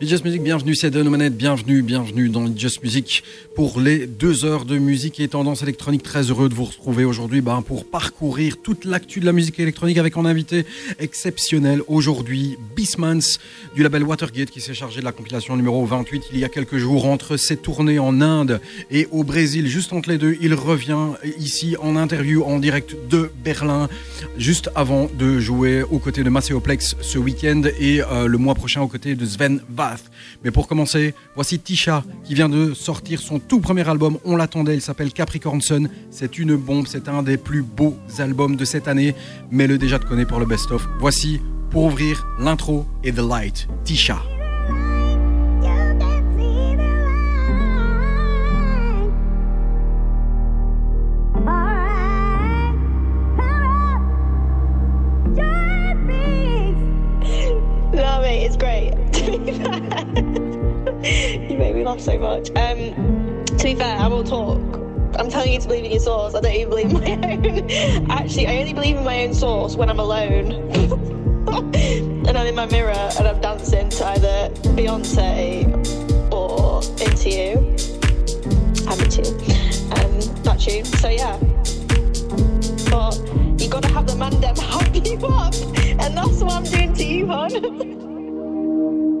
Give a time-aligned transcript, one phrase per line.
[0.00, 3.24] Just Music, bienvenue, c'est Dan Manette, bienvenue, bienvenue dans Just Music
[3.56, 6.04] pour les deux heures de musique et tendance électronique.
[6.04, 9.98] Très heureux de vous retrouver aujourd'hui ben, pour parcourir toute l'actu de la musique électronique
[9.98, 10.64] avec un invité
[11.00, 13.40] exceptionnel aujourd'hui, Bismans
[13.74, 16.76] du label Watergate qui s'est chargé de la compilation numéro 28 il y a quelques
[16.76, 18.60] jours entre ses tournées en Inde
[18.92, 19.66] et au Brésil.
[19.66, 23.88] Juste entre les deux, il revient ici en interview en direct de Berlin
[24.36, 28.80] juste avant de jouer aux côtés de Macéoplex ce week-end et euh, le mois prochain
[28.80, 29.60] aux côtés de Sven
[30.44, 34.18] Mais pour commencer, voici Tisha qui vient de sortir son tout premier album.
[34.24, 35.88] On l'attendait, il s'appelle Capricorn Sun.
[36.10, 39.14] C'est une bombe, c'est un des plus beaux albums de cette année.
[39.50, 40.86] Mais le déjà te connais pour le best-of.
[40.98, 44.22] Voici pour ouvrir l'intro et The Light, Tisha.
[57.90, 58.77] No, mate, it's great.
[61.58, 62.50] Make me laugh so much.
[62.50, 64.58] Um, to be fair, I will talk.
[65.18, 66.34] I'm telling you to believe in your source.
[66.34, 68.10] I don't even believe my own.
[68.10, 70.52] Actually, I only believe in my own source when I'm alone.
[72.28, 75.66] and I'm in my mirror and I'm dancing to either Beyonce
[76.32, 77.74] or Into You.
[78.86, 79.34] I'm into you.
[79.92, 80.84] Um, that tune.
[80.84, 81.36] So yeah.
[82.90, 83.18] But
[83.60, 84.54] you gotta have the man them
[85.04, 85.54] you up.
[86.00, 89.17] And that's what I'm doing to you, hon.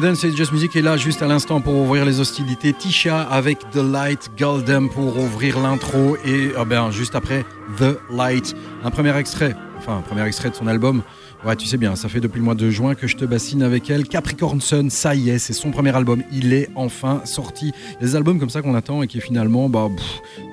[0.00, 2.72] Dance c'est Just Music et là juste à l'instant pour ouvrir les hostilités.
[2.72, 7.44] Tisha avec The Light, Goldem pour ouvrir l'intro et ah ben, juste après
[7.78, 8.54] The Light.
[8.84, 11.02] Un premier extrait, enfin un premier extrait de son album
[11.46, 13.62] Ouais, tu sais bien, ça fait depuis le mois de juin que je te bassine
[13.62, 14.08] avec elle.
[14.08, 16.24] Capricorn Sun, ça y est, c'est son premier album.
[16.32, 17.72] Il est enfin sorti.
[18.00, 19.88] Les albums comme ça qu'on attend et qui finalement bah,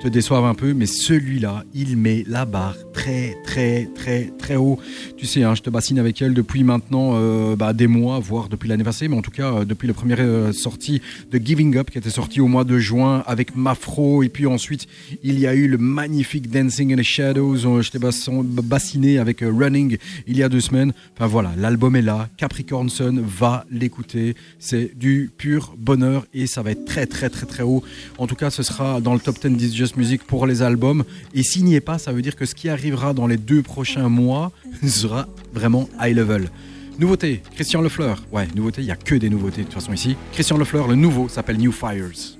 [0.00, 4.78] te déçoivent un peu, mais celui-là, il met la barre très, très, très, très haut.
[5.26, 8.48] Tu sais, hein, je te bassine avec elle depuis maintenant euh, bah, des mois, voire
[8.48, 11.02] depuis l'année passée, mais en tout cas euh, depuis le premier euh, sortie
[11.32, 14.22] de Giving Up qui était sorti au mois de juin avec Mafro.
[14.22, 14.86] Et puis ensuite,
[15.24, 17.82] il y a eu le magnifique Dancing in the Shadows.
[17.82, 20.92] Je t'ai bassiné avec Running il y a deux semaines.
[21.16, 22.28] Enfin voilà, l'album est là.
[22.36, 24.36] Capricorn Sun va l'écouter.
[24.60, 27.82] C'est du pur bonheur et ça va être très très très très haut.
[28.18, 31.04] En tout cas, ce sera dans le top 10 This Just Music pour les albums.
[31.32, 33.62] Et s'il n'y est pas, ça veut dire que ce qui arrivera dans les deux
[33.62, 34.52] prochains mois
[34.86, 36.50] sera vraiment high level.
[36.98, 38.24] Nouveauté, Christian Lefleur.
[38.32, 40.16] Ouais, nouveauté, il n'y a que des nouveautés de toute façon ici.
[40.32, 42.35] Christian Lefleur, le nouveau, s'appelle New Fires.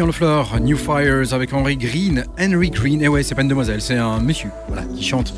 [0.00, 3.82] Christian Lefleur, New Fires avec Henry Green, Henry Green, et ouais, c'est pas une demoiselle,
[3.82, 5.34] c'est un monsieur, voilà, qui chante.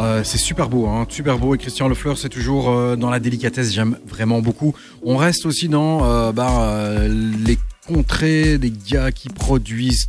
[0.00, 1.54] Euh, c'est super beau, hein, super beau.
[1.54, 4.74] Et Christian Lefleur, c'est toujours euh, dans la délicatesse, j'aime vraiment beaucoup.
[5.04, 10.08] On reste aussi dans euh, bah, les contrées des gars qui produisent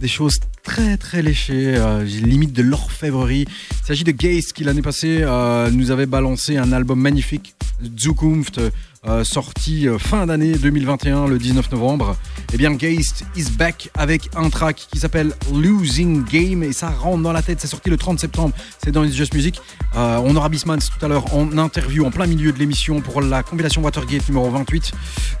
[0.00, 3.46] des choses très très léchées, euh, limite de l'orfèvrerie.
[3.82, 7.54] Il s'agit de Geist qui l'année passée euh, nous avait balancé un album magnifique,
[7.98, 8.60] Zukunft,
[9.04, 12.16] euh, sorti fin d'année 2021, le 19 novembre.
[12.54, 17.22] Eh bien, Geist is back avec un track qui s'appelle Losing Game et ça rentre
[17.22, 17.60] dans la tête.
[17.60, 19.60] C'est sorti le 30 septembre, c'est dans It's Just Music.
[19.94, 23.42] On aura Bismans tout à l'heure en interview en plein milieu de l'émission pour la
[23.42, 24.92] compilation Watergate numéro 28.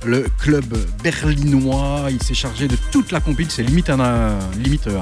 [0.04, 0.64] Le club
[1.04, 4.98] berlinois, il s'est chargé de toute la compil, c'est limite un, un- limite euh,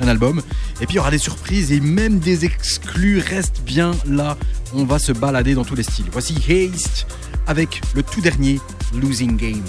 [0.00, 0.42] un, album.
[0.80, 3.18] Et puis il y aura des surprises et même des exclus.
[3.20, 4.36] Reste bien là,
[4.74, 6.06] on va se balader dans tous les styles.
[6.10, 7.06] Voici Haste
[7.46, 8.60] avec le tout dernier
[9.00, 9.62] Losing Game.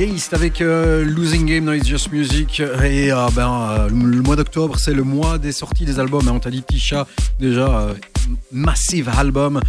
[0.00, 2.60] Haste avec euh, Losing Game dans It's Just Music.
[2.60, 6.26] Et euh, ben, euh, le mois d'octobre, c'est le mois des sorties des albums.
[6.26, 6.32] hein.
[6.34, 7.06] On t'a dit Tisha,
[7.38, 7.94] déjà,
[8.50, 9.60] massive album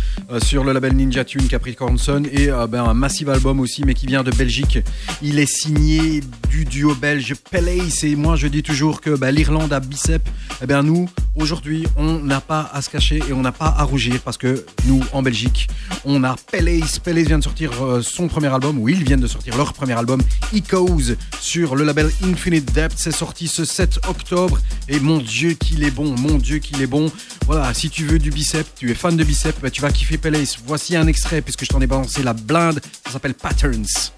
[0.41, 2.23] sur le label Ninja Tune Capricornson.
[2.31, 4.79] Et euh, ben, un massive album aussi, mais qui vient de Belgique.
[5.21, 8.03] Il est signé du duo belge Palace.
[8.03, 10.21] Et moi, je dis toujours que ben, l'Irlande a bicep.
[10.61, 13.83] Eh bien, nous, aujourd'hui, on n'a pas à se cacher et on n'a pas à
[13.83, 15.67] rougir parce que nous, en Belgique,
[16.05, 16.99] on a Palace.
[16.99, 19.93] Palace vient de sortir euh, son premier album, ou ils viennent de sortir leur premier
[19.93, 20.21] album,
[20.53, 22.95] Echoes, sur le label Infinite Depth.
[22.97, 26.87] C'est sorti ce 7 octobre et mon Dieu qu'il est bon, mon Dieu qu'il est
[26.87, 27.11] bon.
[27.45, 30.17] Voilà, si tu veux du bicep, tu es fan de bicep, bah, tu vas kiffer
[30.17, 30.57] Palace.
[30.65, 32.79] Voici un extrait puisque je t'en ai balancé la blinde.
[33.05, 34.11] Ça s'appelle Patterns.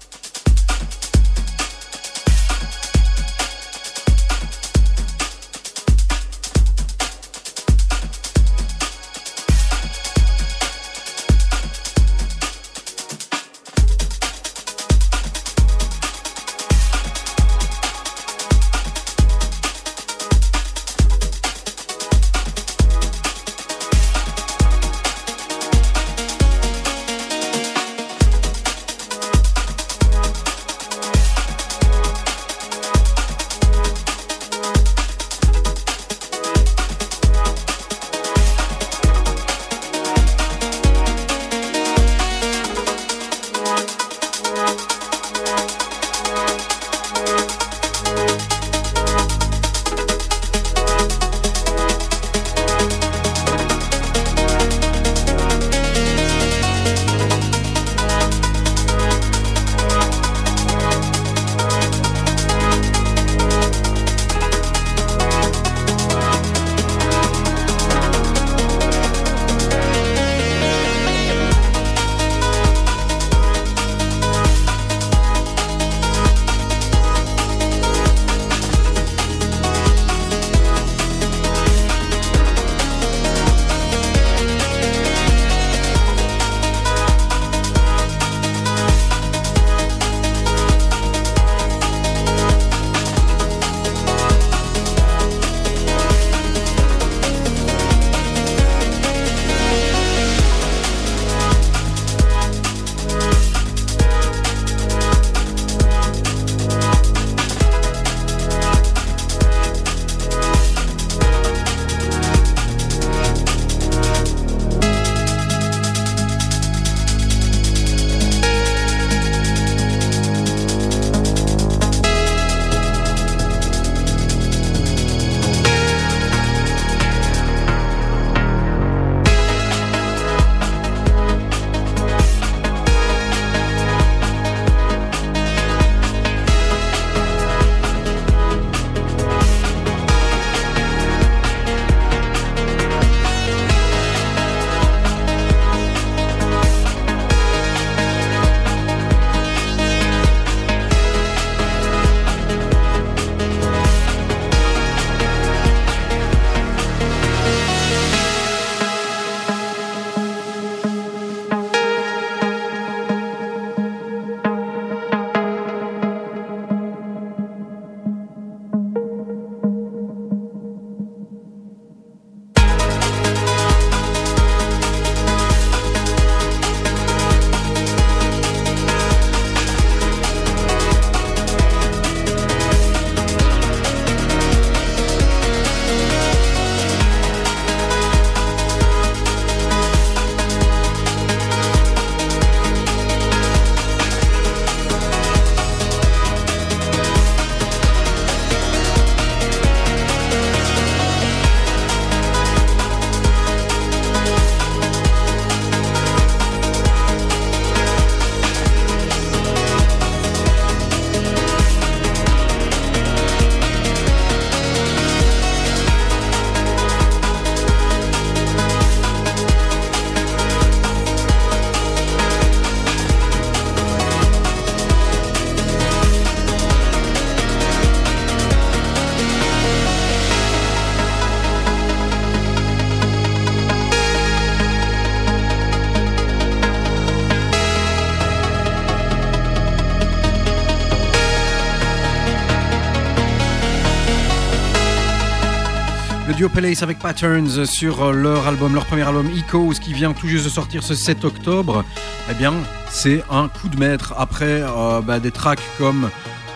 [246.54, 250.50] Palace avec Patterns sur leur album, leur premier album Echoes qui vient tout juste de
[250.50, 251.84] sortir ce 7 octobre.
[252.30, 252.54] Eh bien,
[252.90, 254.14] c'est un coup de maître.
[254.16, 256.10] Après euh, bah, des tracks comme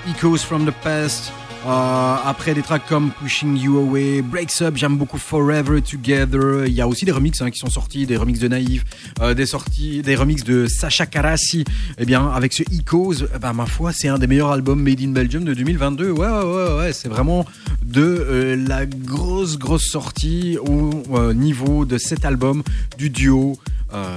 [0.08, 1.32] Echoes from the Past,
[1.66, 6.66] euh, après des tracks comme Pushing You Away, Breaks Up, j'aime beaucoup Forever Together.
[6.66, 8.84] Il y a aussi des remixes hein, qui sont sortis, des remixes de Naïve,
[9.20, 11.64] euh, des sorties, des remixes de Sacha Karasi.
[11.98, 15.00] Eh bien, avec ce Echoes, eh ben, ma foi, c'est un des meilleurs albums Made
[15.00, 16.10] in Belgium de 2022.
[16.12, 17.44] Ouais, ouais, ouais, ouais c'est vraiment
[17.84, 22.62] de euh, la grosse, grosse sortie au euh, niveau de cet album
[22.96, 23.58] du duo.
[23.94, 24.16] Euh,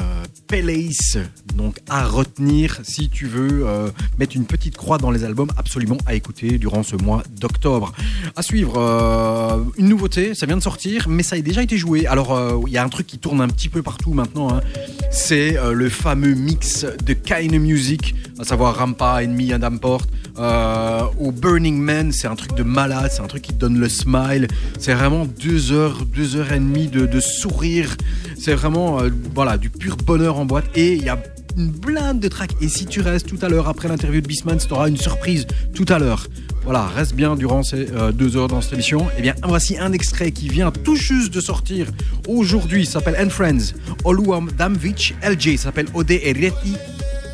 [1.55, 5.97] donc à retenir si tu veux euh, mettre une petite croix dans les albums absolument
[6.05, 7.93] à écouter durant ce mois d'octobre.
[8.36, 12.05] À suivre, euh, une nouveauté, ça vient de sortir, mais ça a déjà été joué.
[12.05, 14.62] Alors il y a un truc qui tourne un petit peu partout maintenant, hein.
[15.10, 20.01] c'est le fameux mix de Kind Music, à savoir Rampa, Enemy and Import.
[20.38, 23.80] Euh, au Burning Man, c'est un truc de malade, c'est un truc qui te donne
[23.80, 24.48] le smile.
[24.80, 27.96] C'est vraiment deux heures, deux heures et demie de, sourire.
[28.38, 30.65] C'est vraiment, euh, voilà, du pur bonheur en boîte.
[30.76, 31.22] Et il y a
[31.58, 32.56] une blinde de tracks.
[32.62, 35.46] Et si tu restes tout à l'heure après l'interview de Bisman, tu auras une surprise
[35.74, 36.28] tout à l'heure.
[36.63, 39.08] Voilà, reste bien durant ces euh, deux heures dans cette émission.
[39.17, 41.88] Eh bien, voici un extrait qui vient tout juste de sortir
[42.28, 42.86] aujourd'hui.
[42.86, 43.74] S'appelle And Friends.
[44.04, 46.76] Oluwam Damvich LJ s'appelle Ode Ereti.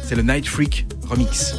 [0.04, 1.54] C'est le Night Freak remix.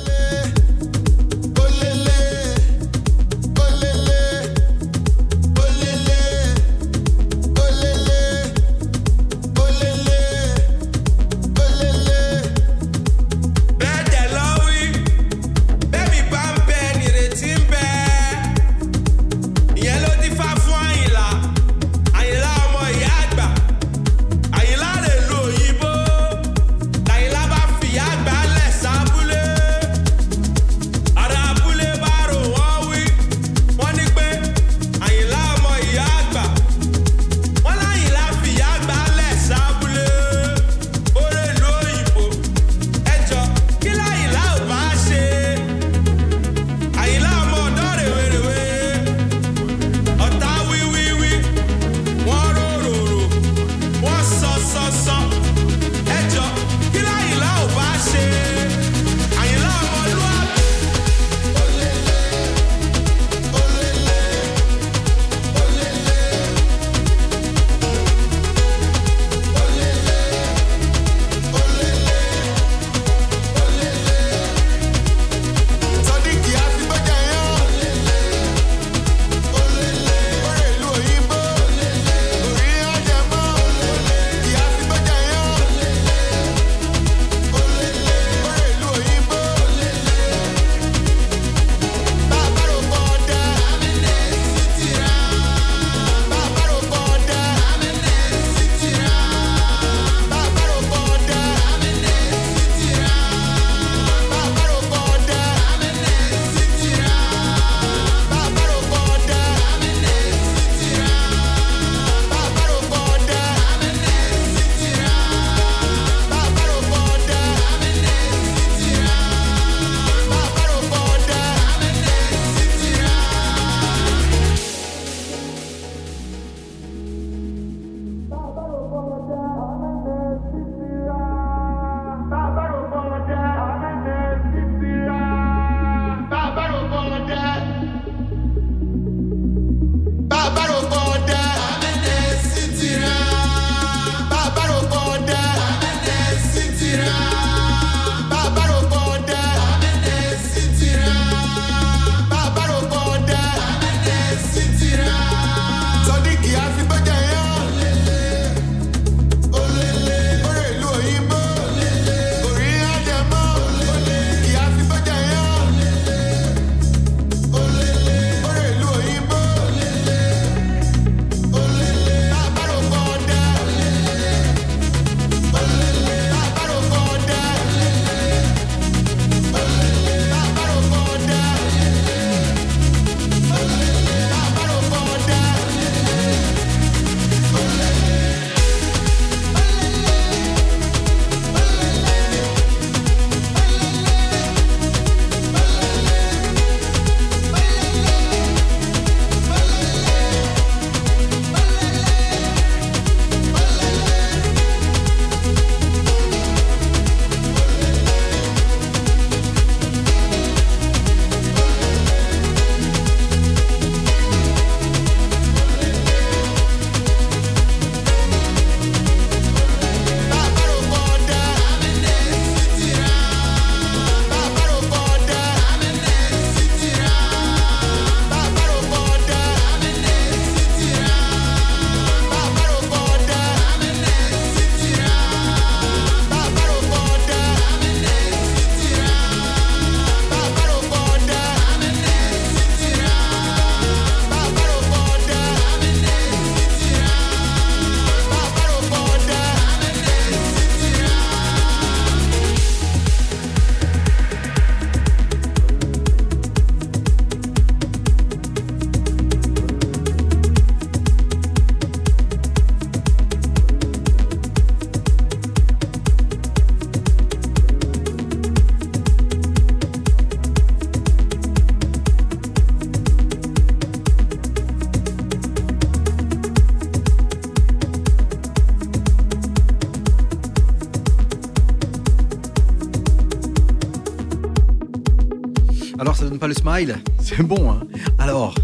[287.20, 287.72] C'est bon.
[287.72, 287.80] Hein
[288.18, 288.54] Alors,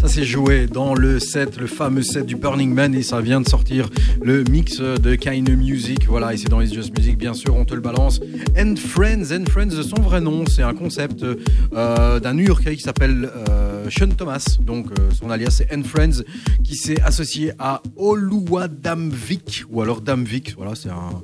[0.00, 3.42] ça s'est joué dans le set, le fameux set du Burning Man et ça vient
[3.42, 3.90] de sortir
[4.22, 6.06] le mix de Kind Music.
[6.06, 8.20] Voilà, et c'est dans les Just Music, bien sûr, on te le balance.
[8.56, 11.22] And Friends, And Friends, son vrai nom, c'est un concept
[11.74, 14.56] euh, d'un New Yorkais qui s'appelle euh, Sean Thomas.
[14.64, 16.22] Donc, euh, son alias c'est And Friends,
[16.64, 20.54] qui s'est associé à Oluwadamvik, ou alors Damvik.
[20.56, 21.22] Voilà, c'est un.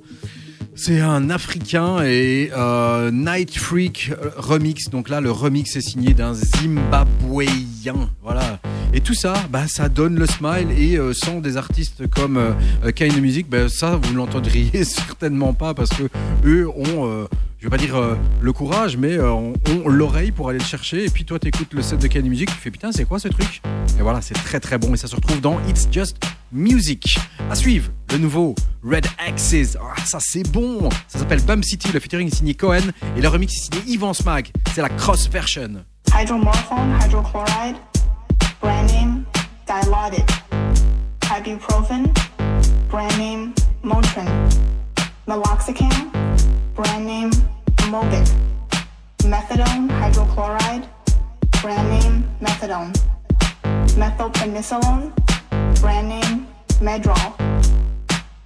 [0.77, 4.91] C'est un Africain et euh, Night Freak euh, remix.
[4.91, 8.11] Donc là, le remix est signé d'un Zimbabwéen.
[8.23, 8.59] Voilà.
[8.93, 10.69] Et tout ça, bah, ça donne le smile.
[10.77, 15.53] Et euh, sans des artistes comme euh, Kane Music, bah, ça, vous ne l'entendriez certainement
[15.53, 16.05] pas parce que
[16.45, 17.27] eux ont.
[17.59, 17.97] je vais pas dire
[18.41, 21.05] le courage, mais euh, ont, ont l'oreille pour aller le chercher.
[21.05, 23.29] Et puis toi, t'écoutes le set de Kane Music, tu fais putain, c'est quoi ce
[23.29, 23.63] truc?
[23.99, 24.95] Et voilà, c'est très très bon.
[24.95, 26.17] Et ça se retrouve dans It's Just
[26.53, 27.19] Music.
[27.51, 29.77] À suivre, le nouveau Red Axes.
[30.05, 30.89] Ça c'est bon.
[31.09, 31.89] Ça s'appelle Bum City.
[31.93, 34.51] Le featuring est signé Cohen et le remix est signé Yvan Smag.
[34.75, 35.85] C'est la cross version.
[36.15, 37.77] hydromorphone, hydrochloride,
[38.61, 39.25] brand name
[39.67, 40.25] Dilaudid,
[41.37, 42.13] ibuprofen,
[42.91, 44.27] brand name Motrin,
[45.27, 46.11] meloxicam,
[46.77, 47.31] brand name
[47.91, 48.29] Mobic,
[49.27, 50.85] methadone, hydrochloride,
[51.63, 52.93] brand name Methadone,
[53.97, 55.11] methylpenicillin,
[55.81, 56.47] brand name
[56.81, 57.33] Medrol,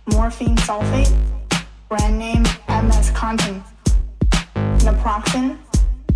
[0.06, 1.12] morphine sulfate,
[1.88, 3.62] brand name MS Contin,
[4.84, 5.56] naproxen,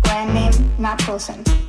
[0.01, 1.62] brand name Naproxen.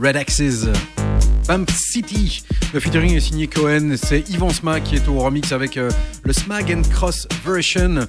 [0.00, 0.68] Red Axes.
[1.46, 2.44] Pump City.
[2.72, 3.96] Le featuring est signé Cohen.
[4.00, 5.90] C'est Yvan Smag qui est au remix avec euh,
[6.22, 8.06] le Smag and Cross version.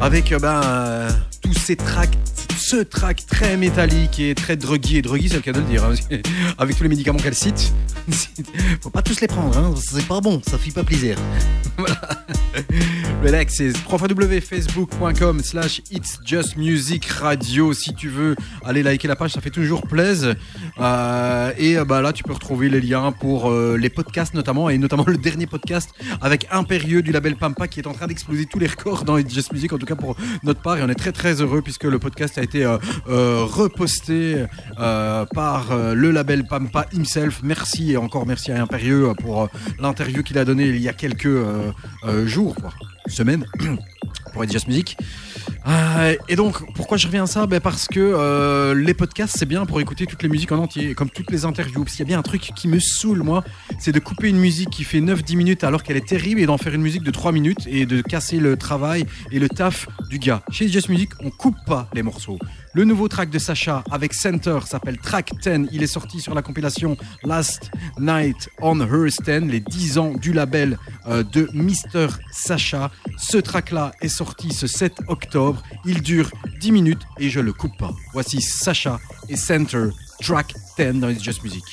[0.00, 1.10] Avec euh, ben, euh,
[1.42, 2.16] tous ces tracks,
[2.58, 4.98] ce track très métallique et très druggy.
[4.98, 5.84] Et druggy, c'est le cas de le dire.
[5.84, 5.94] hein,
[6.58, 7.72] avec tous les médicaments qu'elle cite.
[8.82, 11.16] Faut pas tous les prendre, hein, c'est pas bon, ça fait pas plaisir.
[11.76, 12.00] voilà.
[13.26, 17.72] Relax, c'est www.facebook.com slash It's Just Music Radio.
[17.72, 20.36] Si tu veux aller liker la page, ça fait toujours plaisir.
[20.78, 24.70] Euh, et euh, bah, là, tu peux retrouver les liens pour euh, les podcasts notamment,
[24.70, 28.46] et notamment le dernier podcast avec Impérieux du label Pampa qui est en train d'exploser
[28.46, 30.78] tous les records dans It's Just Music, en tout cas pour notre part.
[30.78, 32.78] Et on est très très heureux puisque le podcast a été euh,
[33.44, 34.44] reposté
[34.76, 37.40] par le label Pampa himself.
[37.42, 39.48] Merci et encore merci à Impérieux pour
[39.80, 41.26] l'interview qu'il a donnée il y a quelques
[42.24, 42.54] jours,
[43.08, 43.44] semaines,
[44.32, 44.96] pour It's Just Music.
[46.28, 47.46] Et donc, pourquoi je reviens à ça?
[47.46, 50.94] Ben Parce que euh, les podcasts, c'est bien pour écouter toutes les musiques en entier,
[50.94, 51.84] comme toutes les interviews.
[51.84, 53.44] Parce y a bien un truc qui me saoule, moi,
[53.78, 56.58] c'est de couper une musique qui fait 9-10 minutes alors qu'elle est terrible et d'en
[56.58, 60.18] faire une musique de 3 minutes et de casser le travail et le taf du
[60.18, 60.42] gars.
[60.50, 62.38] Chez Just Music, on coupe pas les morceaux.
[62.76, 65.70] Le nouveau track de Sacha avec Center s'appelle Track 10.
[65.72, 70.34] Il est sorti sur la compilation Last Night on Her Stand, les 10 ans du
[70.34, 70.78] label
[71.08, 72.08] euh, de Mr.
[72.30, 72.90] Sacha.
[73.16, 75.62] Ce track-là est sorti ce 7 octobre.
[75.84, 76.30] Il dure
[76.60, 77.94] 10 minutes et je le coupe pas.
[78.12, 79.88] Voici Sacha et Center,
[80.20, 81.64] Track 10 dans It's Just Music.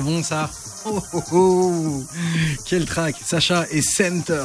[0.00, 0.50] Bon ça
[0.86, 2.04] Oh, oh, oh.
[2.64, 4.44] Quel track Sacha et Center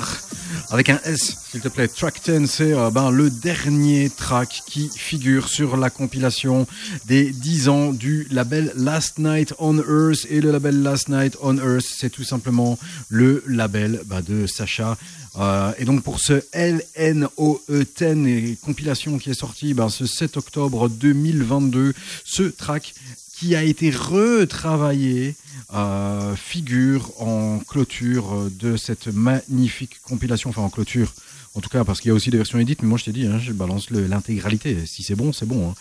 [0.69, 1.87] avec un S, s'il te plaît.
[1.87, 6.67] Track 10, c'est euh, ben, le dernier track qui figure sur la compilation
[7.05, 10.25] des 10 ans du label Last Night on Earth.
[10.29, 12.77] Et le label Last Night on Earth, c'est tout simplement
[13.09, 14.97] le label ben, de Sacha.
[15.37, 20.89] Euh, et donc pour ce LNOE10 et compilation qui est sorti ben, ce 7 octobre
[20.89, 21.93] 2022,
[22.23, 22.93] ce track
[23.37, 25.35] qui a été retravaillé
[25.73, 31.13] euh, figure en clôture de cette magnifique compilation, enfin en clôture.
[31.57, 33.13] En tout cas, parce qu'il y a aussi des versions édites, mais moi je t'ai
[33.13, 34.85] dit, hein, je balance l'intégralité.
[34.85, 35.69] Si c'est bon, c'est bon.
[35.69, 35.73] hein.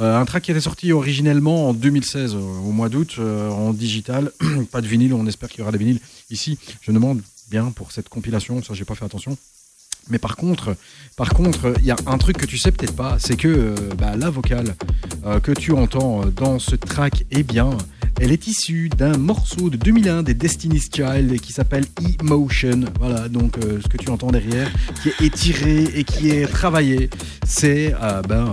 [0.00, 3.72] Euh, un track qui était sorti originellement en 2016, euh, au mois d'août, euh, en
[3.72, 4.32] digital.
[4.72, 6.00] Pas de vinyle, on espère qu'il y aura des vinyles
[6.30, 6.58] ici.
[6.80, 9.36] Je demande bien pour cette compilation, ça j'ai pas fait attention.
[10.08, 10.76] Mais par contre,
[11.20, 13.74] par contre, il y a un truc que tu sais peut-être pas, c'est que euh,
[13.98, 14.74] bah, la vocale
[15.26, 17.76] euh, que tu entends euh, dans ce track, eh bien,
[18.18, 21.84] elle est issue d'un morceau de 2001 des Destiny's Child qui s'appelle
[22.20, 22.84] Emotion.
[22.98, 24.70] Voilà, donc ce que tu entends derrière,
[25.02, 27.10] qui est étiré et qui est travaillé,
[27.46, 27.94] c'est
[28.28, 28.52] ben,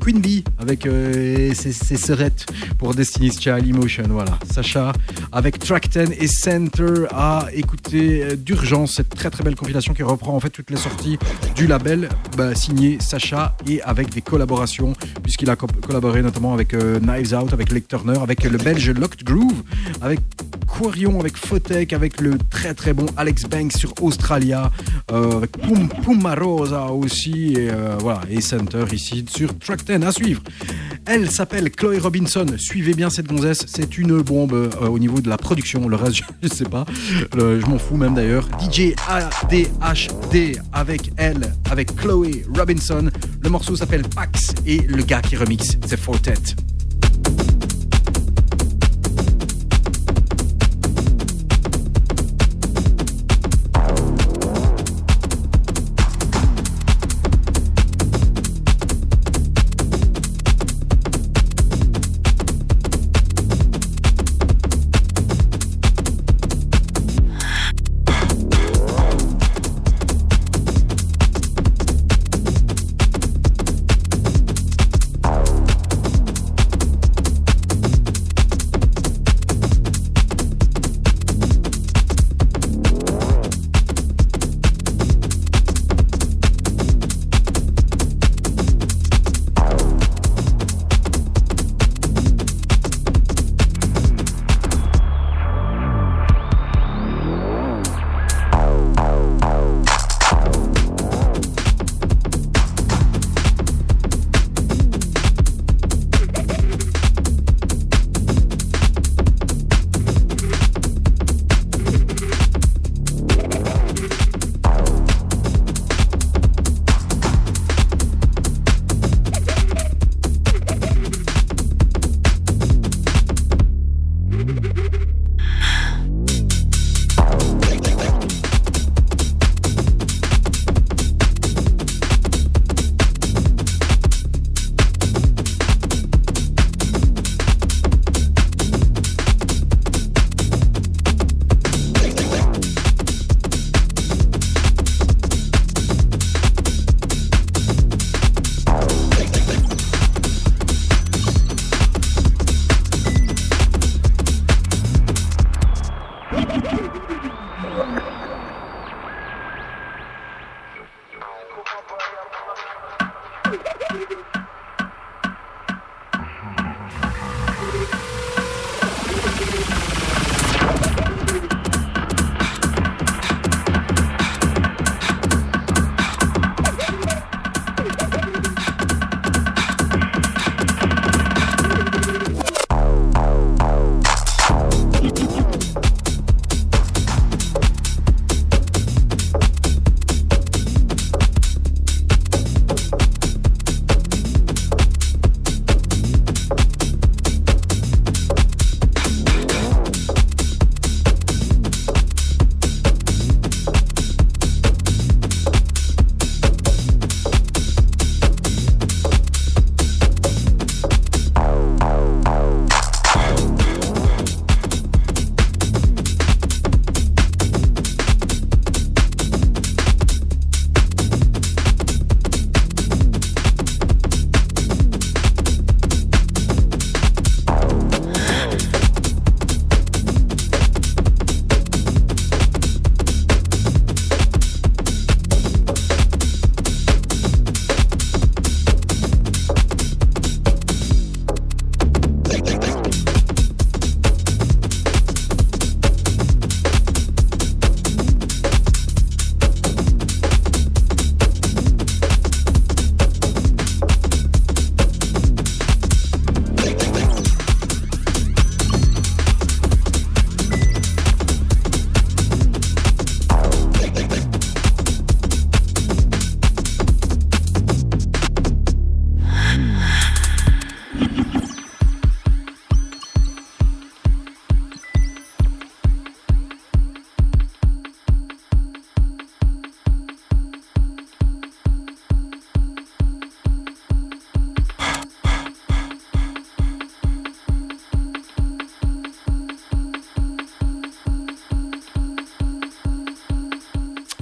[0.00, 2.46] Queen Bee avec euh, ses, sœurettes
[2.78, 4.04] pour Destiny's Child Emotion.
[4.08, 4.92] Voilà, Sacha
[5.32, 8.94] avec Track 10 et Center a écouté euh, d'urgence.
[8.96, 11.18] Cette très très belle compilation qui reprend en fait toutes les sorties
[11.54, 16.74] du label bah, signé Sacha et avec des collaborations puisqu'il a co- collaboré notamment avec
[16.74, 19.62] euh, Knives Out, avec Lake Turner, avec le belge Locked Groove,
[20.00, 20.20] avec
[20.66, 24.70] Quarion, avec Fotech, avec le très très bon Alex Banks sur Australia,
[25.12, 30.42] avec Pum, Pumarosa aussi, et voilà, et Center ici sur Track 10 à suivre.
[31.06, 32.46] Elle s'appelle Chloé Robinson.
[32.56, 35.88] Suivez bien cette gonzesse, c'est une bombe euh, au niveau de la production.
[35.88, 36.84] Le reste, je sais pas,
[37.34, 38.48] je m'en fous même d'ailleurs.
[38.60, 43.10] DJ ADHD avec elle, avec Chloé Robinson.
[43.42, 46.34] Le morceau s'appelle Pax et le gars qui remixe, c'est Fortet.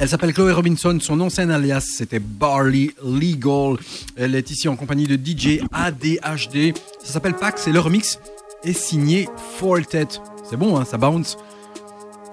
[0.09, 0.97] Elle s'appelle Chloé Robinson.
[1.03, 3.77] Son ancien alias, c'était Barley Legal.
[4.17, 6.75] Elle est ici en compagnie de DJ ADHD.
[7.05, 8.19] Ça s'appelle Pax et le remix
[8.65, 9.29] est signé
[9.59, 10.09] Fortet.
[10.49, 11.37] C'est bon, hein, ça bounce.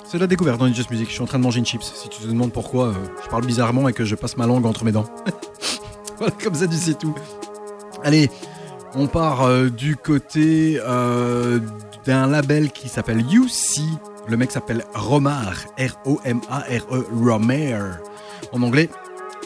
[0.09, 1.09] C'est la découverte dans Just Music.
[1.09, 1.84] Je suis en train de manger une chips.
[1.84, 2.93] Si tu te demandes pourquoi euh,
[3.26, 5.13] je parle bizarrement et que je passe ma langue entre mes dents.
[6.41, 7.13] comme ça, tu sais tout.
[8.05, 8.30] Allez,
[8.93, 11.59] on part euh, du côté euh,
[12.05, 13.82] d'un label qui s'appelle UC.
[14.28, 17.78] Le mec s'appelle Romar, R-O-M-A-R-E, Romer
[18.51, 18.89] en anglais.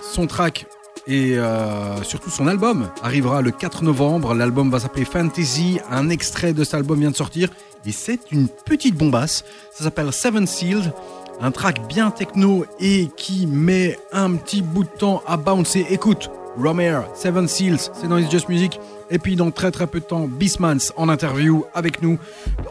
[0.02, 0.68] Son track
[1.06, 4.34] et euh, surtout son album arrivera le 4 novembre.
[4.34, 5.80] L'album va s'appeler Fantasy.
[5.92, 7.50] Un extrait de cet album vient de sortir
[7.86, 9.44] et c'est une petite bombasse.
[9.74, 10.94] Ça s'appelle Seven Sealed.
[11.42, 15.86] Un track bien techno et qui met un petit bout de temps à bouncer.
[15.90, 18.80] Écoute, Romer, Seven Seals, c'est dans It's Just Music.
[19.10, 22.18] Et puis dans très très peu de temps, Bismans en interview avec nous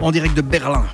[0.00, 0.84] en direct de Berlin.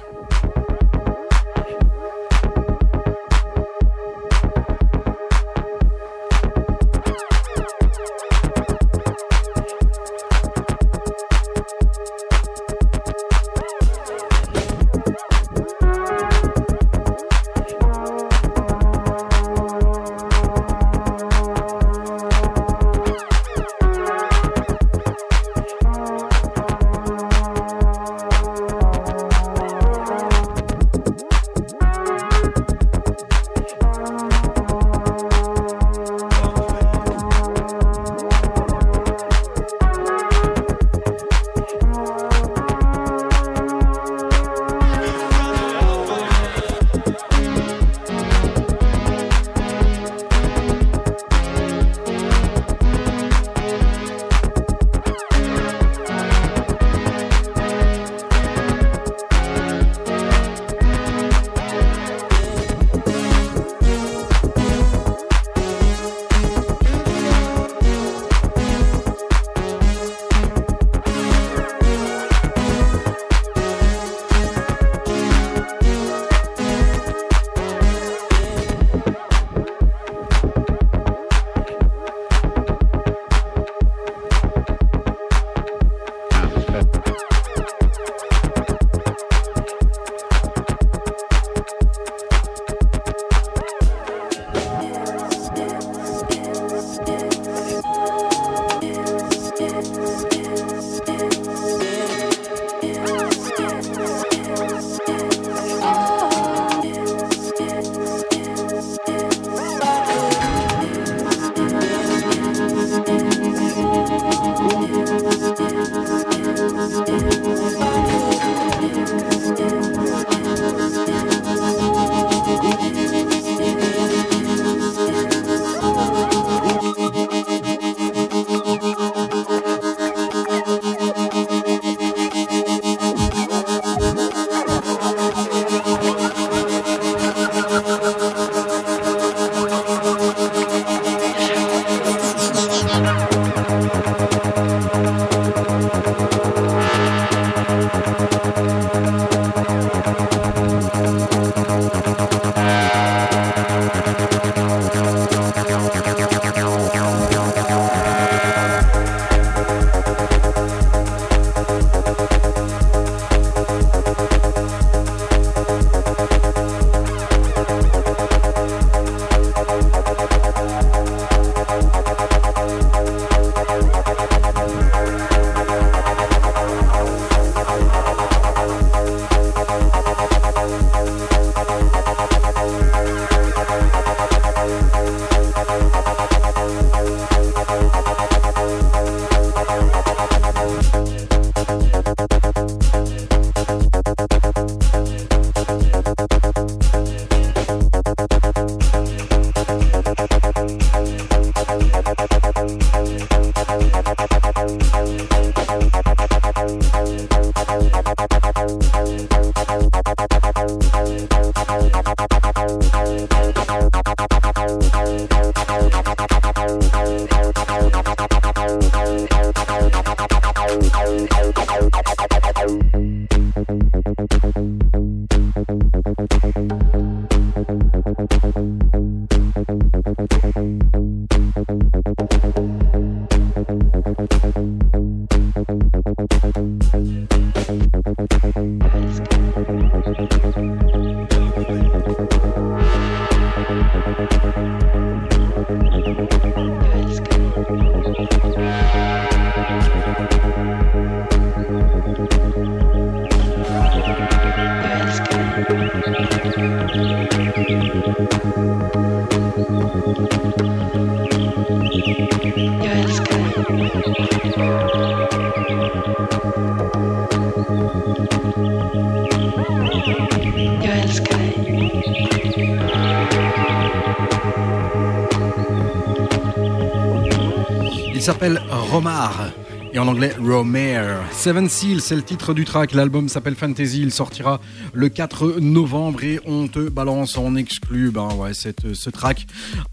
[278.25, 279.51] S'appelle Romar.
[279.93, 281.23] Et en anglais, Romare.
[281.31, 282.95] Seven Seal, c'est le titre du track.
[282.95, 284.01] L'album s'appelle Fantasy.
[284.01, 284.61] Il sortira
[284.95, 289.47] le 4 novembre et on te balance en exclu, ben ouais, ce track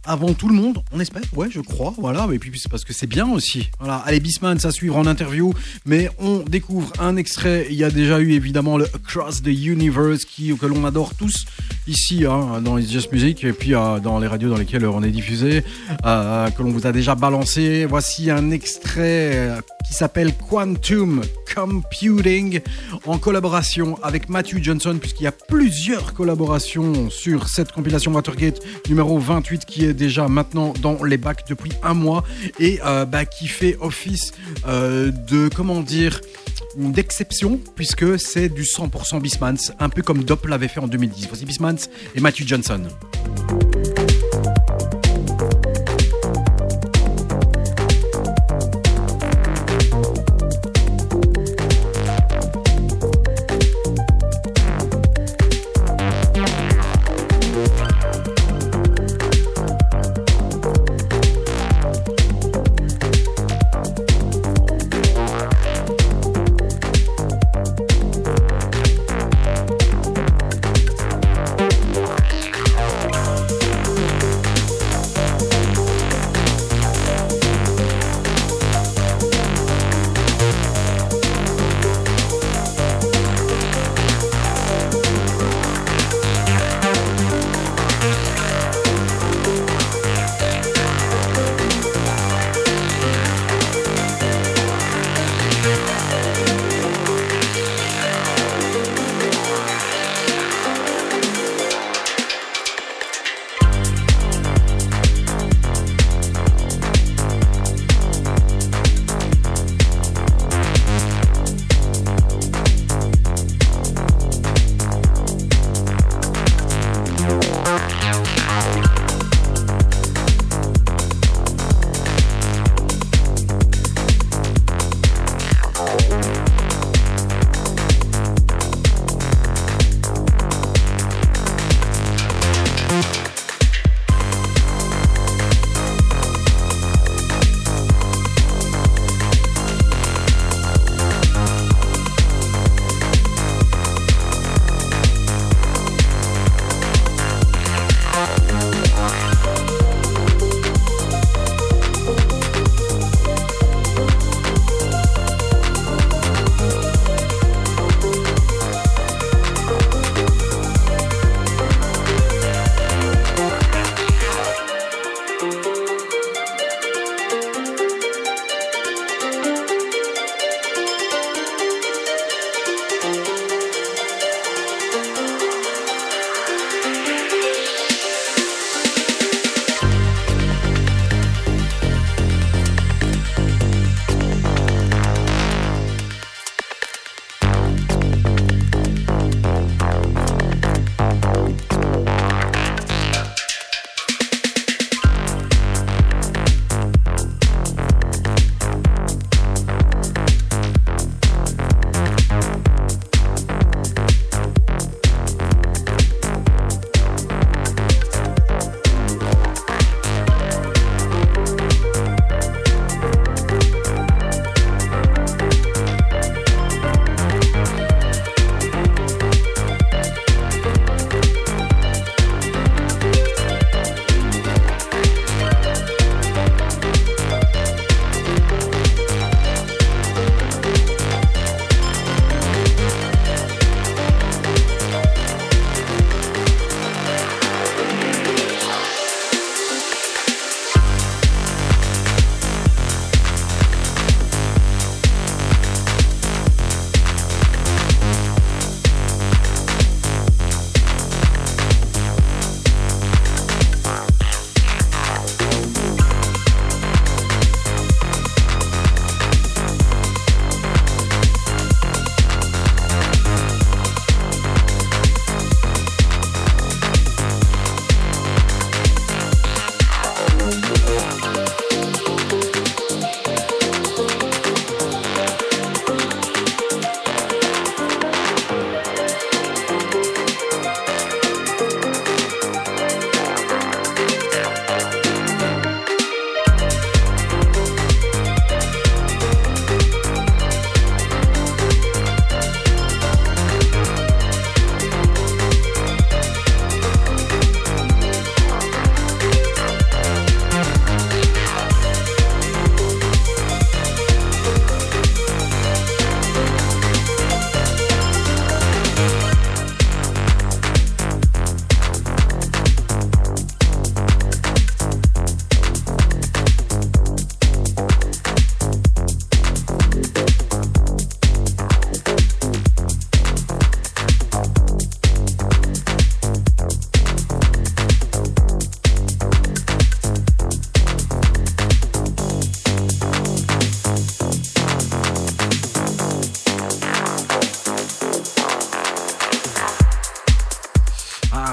[0.05, 1.21] avant tout le monde, on espère.
[1.35, 1.93] Ouais, je crois.
[1.97, 2.27] Voilà.
[2.31, 3.69] Et puis, c'est parce que c'est bien aussi.
[3.79, 3.97] Voilà.
[3.97, 5.53] Allez, Bisman, ça suivre en interview.
[5.85, 7.67] Mais on découvre un extrait.
[7.69, 11.45] Il y a déjà eu évidemment le Across the Universe qui, que l'on adore tous
[11.87, 15.03] ici hein, dans les Just Music et puis euh, dans les radios dans lesquelles on
[15.03, 15.63] est diffusé,
[16.05, 17.85] euh, que l'on vous a déjà balancé.
[17.85, 21.21] Voici un extrait euh, qui s'appelle Quantum
[21.53, 22.61] Computing
[23.05, 29.19] en collaboration avec Matthew Johnson puisqu'il y a plusieurs collaborations sur cette compilation Watergate numéro
[29.19, 32.23] 28 qui est déjà maintenant dans les bacs depuis un mois
[32.59, 32.79] et
[33.11, 34.31] bah, qui fait office
[34.65, 36.21] de comment dire
[36.77, 41.27] d'exception puisque c'est du 100% Bismans, un peu comme Dop l'avait fait en 2010.
[41.27, 42.87] Voici Bismans et Matthew Johnson.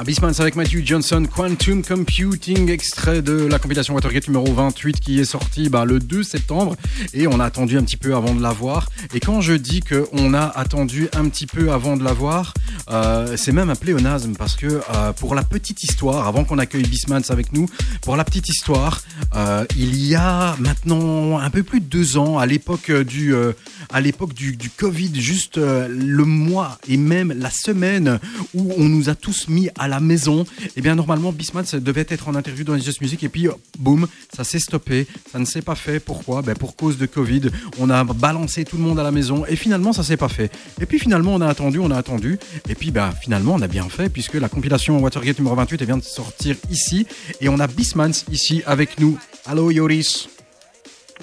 [0.08, 5.26] Beastman avec Matthew Johnson, Quantum Computing, extrait de la compilation Watergate numéro 28 qui est
[5.26, 6.76] sorti bah, le 2 septembre
[7.12, 8.88] et on a attendu un petit peu avant de l'avoir.
[9.12, 12.54] Et quand je dis qu'on a attendu un petit peu avant de l'avoir,
[12.90, 16.84] euh, c'est même un pléonasme parce que euh, pour la petite histoire, avant qu'on accueille
[16.84, 17.68] Beastman avec nous,
[18.00, 19.02] pour la petite histoire,
[19.34, 23.52] euh, il y a maintenant un peu plus de deux ans, à l'époque du, euh,
[23.90, 28.18] à l'époque du, du Covid, juste euh, le mois et même la semaine
[28.54, 30.44] où on nous a tous mis à la maison,
[30.76, 33.52] eh bien normalement Bisman devait être en interview dans les Just Music et puis euh,
[33.78, 36.00] boum, ça s'est stoppé, ça ne s'est pas fait.
[36.00, 36.42] Pourquoi?
[36.42, 37.42] Ben, Pour cause de Covid,
[37.78, 40.50] on a balancé tout le monde à la maison et finalement ça s'est pas fait.
[40.80, 43.68] Et puis finalement on a attendu, on a attendu et puis ben, finalement on a
[43.68, 47.06] bien fait puisque la compilation Watergate numéro 28 elle vient de sortir ici
[47.40, 49.18] et on a Bismans ici avec nous.
[49.46, 50.28] Allô Yoris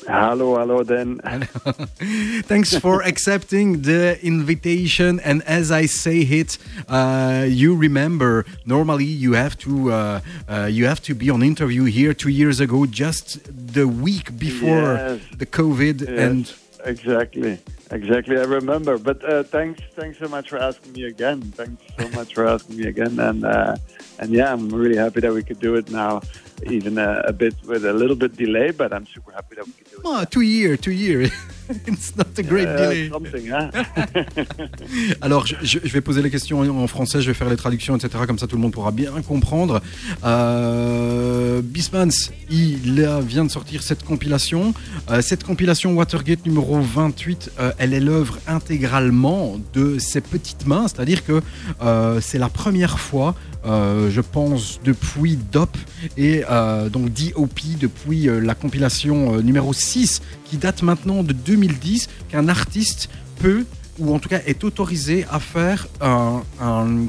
[0.07, 1.19] Hello, hello, then.
[2.43, 5.19] Thanks for accepting the invitation.
[5.21, 10.85] And as I say it, uh, you remember normally you have to uh, uh, you
[10.85, 13.39] have to be on interview here two years ago, just
[13.75, 15.21] the week before Yes.
[15.37, 16.01] the COVID.
[16.01, 16.53] Yes, And
[16.85, 17.57] exactly,
[17.89, 18.37] exactly.
[18.37, 18.97] I remember.
[18.97, 21.41] But uh, thanks, thanks so much for asking me again.
[21.41, 23.17] Thanks so much for asking me again.
[23.19, 23.77] And uh,
[24.19, 26.21] and yeah, I'm really happy that we could do it now,
[26.63, 28.71] even uh, a bit with a little bit delay.
[28.71, 30.01] But I'm super happy that we could do it.
[30.05, 31.29] oh, two year, two year.
[31.87, 33.09] It's not a great Uh, delay.
[33.49, 33.69] Huh?
[35.21, 38.23] Alors, je, vais poser les questions en français, je vais faire les traductions, etc.
[38.27, 39.81] Comme ça, tout le monde pourra bien comprendre.
[40.23, 44.73] Euh, Bismans, il a- vient de sortir cette compilation.
[45.09, 50.87] Euh, cette compilation Watergate numéro 28, euh, elle est l'œuvre intégralement de ses petites mains.
[50.87, 51.41] C'est-à-dire que
[51.81, 53.35] euh, c'est la première fois,
[53.65, 55.75] euh, je pense, depuis DOP
[56.17, 61.33] et euh, donc DOP, depuis euh, la compilation euh, numéro 6, qui date maintenant de
[61.33, 63.65] 2010, qu'un artiste peut
[63.99, 66.43] ou en tout cas est autorisé à faire un,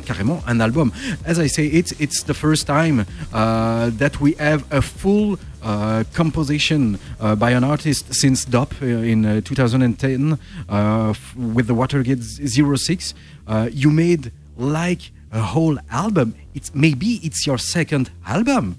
[0.05, 0.91] carrément un album.
[1.25, 6.05] As I say, it's, it's the first time uh, that we have a full uh,
[6.15, 13.15] composition uh, by an artist since DOP in uh, 2010 uh, with the Watergate 06.
[13.47, 16.35] Uh, you made like a whole album.
[16.55, 18.77] It's maybe it's your second album.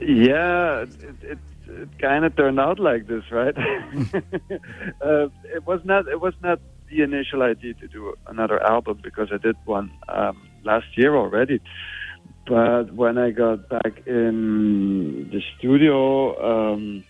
[0.00, 0.88] Yeah, it,
[1.22, 1.38] it,
[1.68, 3.56] it kind of turned out like this, right?
[3.58, 6.08] uh, it was not.
[6.08, 10.48] It was not the initial idea to do another album because I did one um,
[10.64, 11.60] last year already.
[12.46, 17.04] But when I got back in the studio um,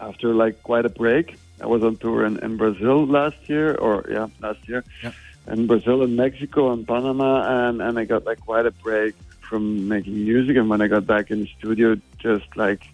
[0.00, 4.04] after like quite a break, I was on tour in, in Brazil last year, or
[4.10, 5.12] yeah, last year, Yeah.
[5.46, 9.14] in Brazil and Mexico and Panama, and and I got like quite a break
[9.50, 10.56] from making music.
[10.56, 12.86] And when I got back in the studio, just like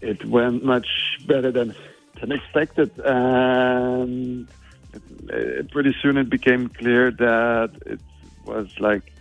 [0.00, 0.88] it went much
[1.26, 1.74] better than
[2.18, 4.48] than expected, and
[5.28, 8.00] it, pretty soon it became clear that it
[8.46, 9.12] was like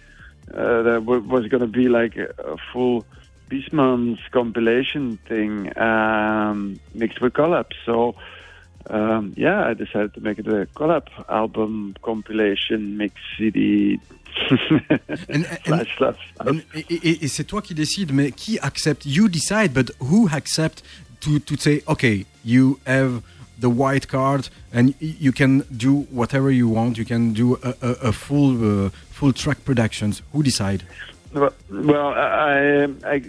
[0.53, 3.05] uh, that was going to be like a, full
[3.49, 7.75] Beastman's compilation thing um, mixed with collabs.
[7.85, 8.15] So.
[8.87, 13.99] Um, yeah, I decided to make it a collab album compilation mix CD
[15.29, 16.17] And, and, slash slash.
[16.39, 19.05] And- et et- et c'est toi qui décides, mais qui accepte?
[19.05, 20.83] You decide, but who accept
[21.21, 23.21] to, to say, okay, you have
[23.59, 26.97] the white card and you can do whatever you want.
[26.97, 30.21] You can do a, a, a full uh, full track productions.
[30.33, 30.83] Who decide?
[31.33, 33.21] Well, well, I, I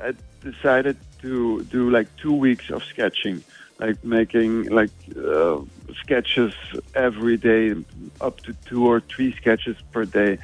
[0.00, 0.12] I
[0.42, 3.42] decided to do like two weeks of sketching,
[3.78, 5.58] like making like uh,
[6.00, 6.52] sketches
[6.94, 7.74] every day,
[8.20, 10.38] up to two or three sketches per day,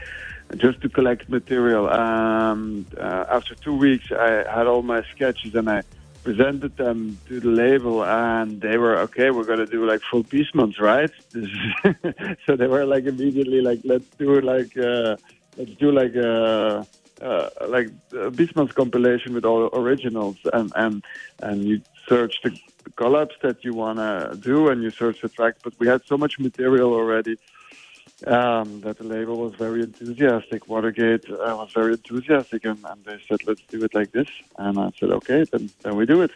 [0.57, 1.89] just to collect material.
[1.89, 5.83] Um, uh, after two weeks, I had all my sketches and I
[6.25, 9.31] presented them to the label, and they were okay.
[9.31, 11.11] We're gonna do like full piece months, right?
[12.47, 14.77] So they were like immediately like, let's do like.
[14.77, 15.17] Uh,
[15.57, 16.87] let's do like a
[17.21, 21.05] uh, like a Beastman's compilation with all originals and and
[21.41, 22.51] and you search the
[22.91, 25.55] collabs that you wanna do and you search the track.
[25.63, 27.37] But we had so much material already
[28.27, 30.69] um, that the label was very enthusiastic.
[30.69, 34.29] Watergate uh, was very enthusiastic, and, and they said, "Let's do it like this."
[34.59, 36.31] And I said, "Okay, then then we do it."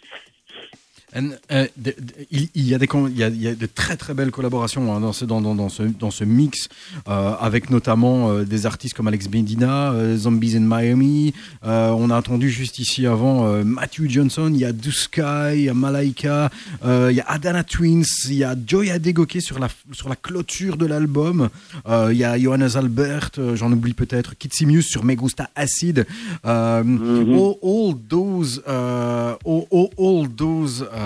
[1.15, 3.55] And, euh, de- de- il, il y a des il y a, il y a
[3.55, 6.69] de très très belles collaborations hein, dans, ce, dans, dans, ce, dans ce mix
[7.09, 11.33] euh, avec notamment euh, des artistes comme Alex Medina, euh, Zombies in Miami.
[11.65, 15.21] Euh, on a entendu juste ici avant euh, Matthew Johnson, il y a Dusky,
[15.55, 16.51] il y a Malaika,
[16.85, 20.17] euh, il y a Adana Twins, il y a Joya Degoke sur la, sur la
[20.17, 21.49] clôture de l'album.
[21.89, 26.05] Il y a Johannes Albert, j'en oublie peut-être, Kitsimius sur Me Gusta Acid.
[26.45, 31.06] Euh, all, all those, uh, all, all, those uh, uh,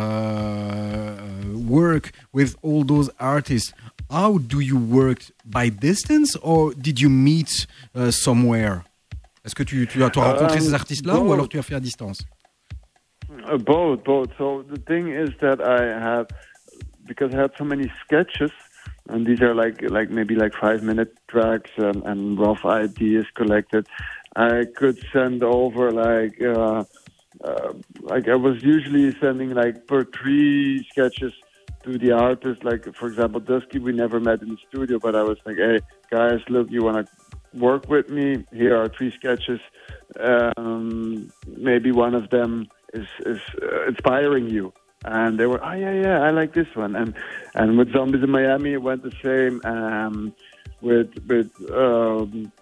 [1.68, 3.72] work with all those artists,
[4.10, 8.84] how do you work by distance or did you meet uh, somewhere?
[9.44, 11.62] Est-ce que tu, tu as, tu as rencontré Um, ces artistes-là ou alors tu as
[11.62, 12.22] fait à distance?
[13.48, 14.28] Uh, both, both.
[14.36, 16.26] So the thing is that I have,
[17.06, 18.50] because I had so many sketches,
[19.08, 23.86] and these are like like maybe like five minute tracks and, and rough ideas collected.
[24.36, 26.84] I could send over like uh,
[27.44, 31.32] uh, like I was usually sending like per three sketches
[31.84, 32.64] to the artist.
[32.64, 35.80] Like for example, Dusky, we never met in the studio, but I was like, hey
[36.10, 38.44] guys, look, you want to work with me?
[38.52, 39.60] Here are three sketches.
[40.18, 44.72] Um, maybe one of them is is uh, inspiring you.
[45.02, 46.94] And they were, oh yeah, yeah, I like this one.
[46.94, 47.14] And
[47.54, 49.60] and with Zombies in Miami, it went the same.
[49.64, 50.34] Um,
[50.82, 52.52] with with um,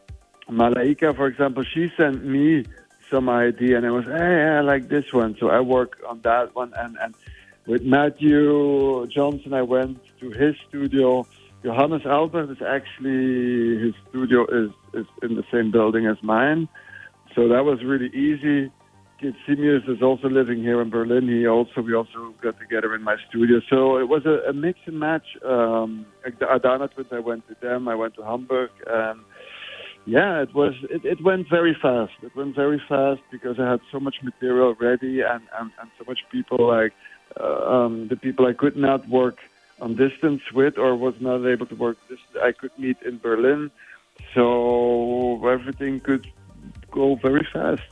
[0.49, 2.65] Malaika, for example, she sent me
[3.11, 5.37] some idea, and I was, hey, I like this one.
[5.39, 6.73] So I work on that one.
[6.77, 7.15] And and
[7.67, 11.27] with Matthew Johnson, I went to his studio.
[11.63, 16.69] Johannes Albert is actually his studio is is in the same building as mine,
[17.35, 18.71] so that was really easy.
[19.21, 21.27] Simius is also living here in Berlin.
[21.27, 24.79] He also we also got together in my studio, so it was a, a mix
[24.87, 25.27] and match.
[25.45, 26.07] Um,
[26.39, 27.89] the Adana Twins, I went to them.
[27.89, 29.21] I went to Hamburg, and
[30.09, 32.15] yeah, it was it, it went very fast.
[32.23, 36.05] It went very fast because I had so much material ready and and, and so
[36.07, 36.95] much people like
[37.39, 39.37] uh, um, the people I could not work
[39.83, 43.71] on distance with or was not able to work this I could meet in Berlin.
[44.35, 46.27] So everything could
[46.91, 47.91] go very fast.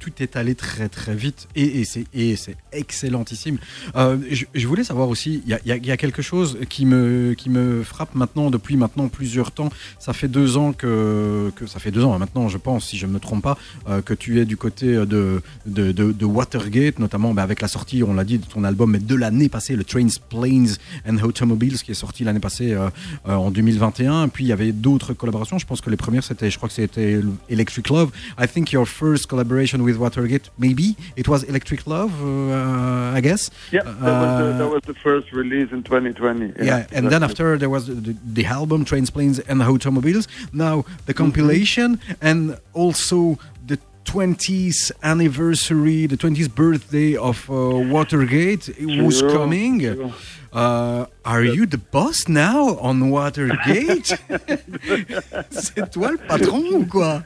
[0.00, 3.58] Tout est allé très très vite et, c'est excellentissime.
[3.96, 8.76] Euh, je, voulais savoir aussi, il y a, quelque chose qui me frappe maintenant depuis
[8.76, 9.70] maintenant plusieurs temps.
[9.98, 13.06] Ça fait deux ans que ça fait deux ans hein, maintenant, je pense, si je
[13.06, 13.58] ne me trompe pas,
[13.88, 18.14] euh, que tu es du côté de de, Watergate, notamment bah, avec la sortie, on
[18.14, 20.76] l'a dit, de ton album de l'année passée, le Trains, Planes
[21.08, 22.88] and Automobiles, qui est sorti l'année passée euh,
[23.28, 24.28] euh, en 2021.
[24.28, 25.58] Puis il y avait d'autres collaborations.
[25.58, 28.10] Je pense que les premières c'était, je crois que c'était Electric Love.
[28.38, 33.50] I think your first collaboration with Watergate, maybe it was Electric Love, uh, I guess.
[33.72, 36.52] Yeah, that, was the, Uh, that was the first release in 2020.
[36.64, 40.26] yeah, and then after there was the, the album Trains, Planes, and Automobiles.
[40.52, 42.40] Now the compilation and
[42.72, 47.54] also the 20th anniversary, the 20th birthday of uh,
[47.94, 49.80] Watergate was Sure, coming.
[49.80, 50.12] sure.
[50.52, 54.06] Uh, are you the boss now on Watergate?
[55.50, 57.22] C'est toi le patron ou quoi?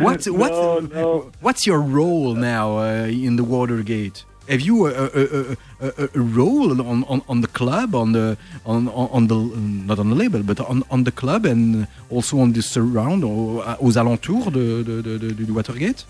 [0.00, 1.30] What, what, No, no.
[1.40, 4.24] What's your role now uh, in the Watergate?
[4.48, 8.88] Have you a, a, a, a, role on, on, on the club, on the on,
[8.88, 12.60] on the not on the label, but on, on the club and also on the
[12.60, 16.04] surround or, uh, aux alentours de, de, de, de- du Watergate?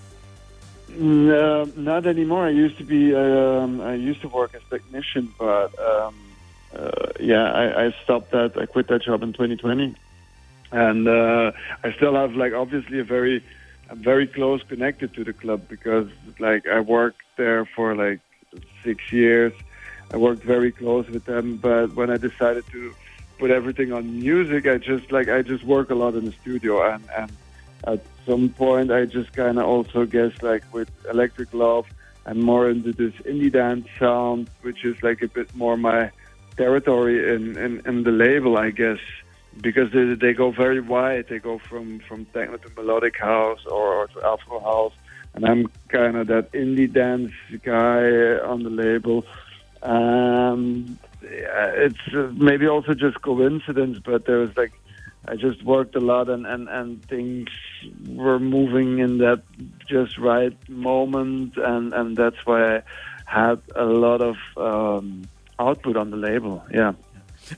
[0.96, 2.46] No, not anymore.
[2.46, 3.14] I used to be.
[3.14, 6.14] Um, I used to work as technician, but um,
[6.74, 8.56] uh, yeah, I, I stopped that.
[8.56, 9.94] I quit that job in 2020,
[10.72, 11.52] and uh,
[11.84, 13.44] I still have like obviously a very,
[13.92, 18.20] very close connected to the club because like I worked there for like
[18.84, 19.52] six years.
[20.12, 22.92] I worked very close with them, but when I decided to
[23.38, 26.82] put everything on music, I just like I just work a lot in the studio
[26.92, 27.32] and and
[27.84, 31.86] at some point I just kind of also guess like with Electric Love
[32.26, 36.10] and more into this indie dance sound, which is like a bit more my
[36.56, 38.98] territory in, in, in the label, I guess,
[39.60, 41.26] because they, they go very wide.
[41.28, 44.92] They go from, from techno to melodic house or, or to Afro house.
[45.34, 47.32] And I'm kind of that indie dance
[47.62, 49.24] guy on the label.
[49.82, 54.72] Um, yeah, it's uh, maybe also just coincidence, but there was like
[55.28, 57.48] I just worked a lot and, and, and things
[58.08, 59.42] were moving in that
[59.86, 62.82] just right moment and, and that's why I
[63.26, 65.22] had a lot of um,
[65.58, 66.64] output on the label.
[66.72, 66.94] Yeah.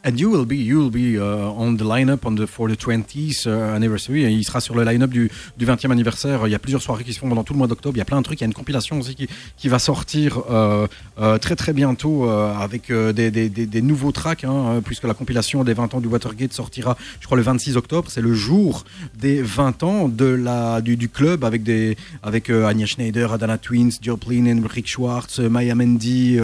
[0.05, 2.77] And you will be, you will be uh, on the lineup on the, for the
[2.77, 4.23] 20th uh, anniversary.
[4.23, 6.47] Il sera sur le line-up du, du 20e anniversaire.
[6.47, 7.97] Il y a plusieurs soirées qui se font pendant tout le mois d'octobre.
[7.97, 8.40] Il y a plein de trucs.
[8.40, 10.86] Il y a une compilation aussi qui, va sortir euh,
[11.19, 15.94] euh, très très bientôt euh, avec des, nouveaux tracks, hein, puisque la compilation des 20
[15.94, 18.10] ans du Watergate sortira, je crois, le 26 octobre.
[18.10, 18.85] C'est le jour
[19.19, 22.51] des 20 ans du, club avec, des, avec
[22.86, 26.39] Schneider, Adana Twins, Joplin, Rick Schwartz, Maya Mendy,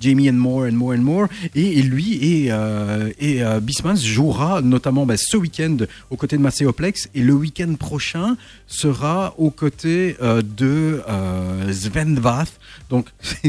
[0.00, 1.26] Jamie and more and more and more.
[1.54, 5.76] Et, et lui est, Euh, et euh, Bismans jouera notamment bah, ce week-end
[6.10, 8.36] aux côtés de Macéoplex et le week-end prochain
[8.66, 12.58] sera aux côtés euh, de euh, Sven Vath.
[12.90, 13.08] Donc,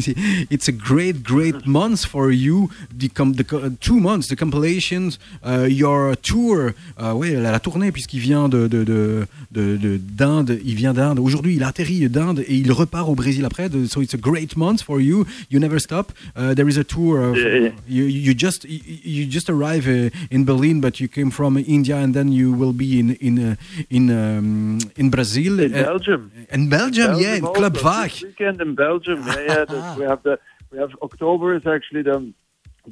[0.52, 2.70] it's a great, great month for you.
[2.98, 6.72] The, the two months, the compilations, uh, your tour.
[7.00, 10.60] Euh, oui, la, la tournée, puisqu'il vient de, de, de, de- de- d'Inde.
[10.66, 11.20] Il vient d'Inde.
[11.20, 13.70] Aujourd'hui, il atterrit d'Inde et il repart au Brésil après.
[13.88, 15.26] So it's a great month for you.
[15.52, 16.12] You never stop.
[16.38, 17.20] Uh, there is a tour.
[17.20, 17.72] Of, yeah.
[17.90, 22.12] You, you just you just arrive uh, in Berlin, but you came from India, and
[22.18, 23.56] then you will be in in uh,
[23.98, 25.54] in um, in Brazil.
[25.68, 26.22] In Uh, Belgium.
[26.58, 27.60] in Belgium, yeah, in also.
[27.60, 28.12] Club Vaag.
[28.24, 29.20] weekend in Belgium.
[29.28, 29.66] Yeah, yeah.
[29.72, 30.36] the- we have the
[30.72, 32.18] we have October is actually the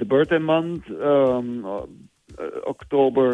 [0.01, 0.84] the birthday month.
[1.11, 1.45] Um,
[2.41, 3.27] uh, October.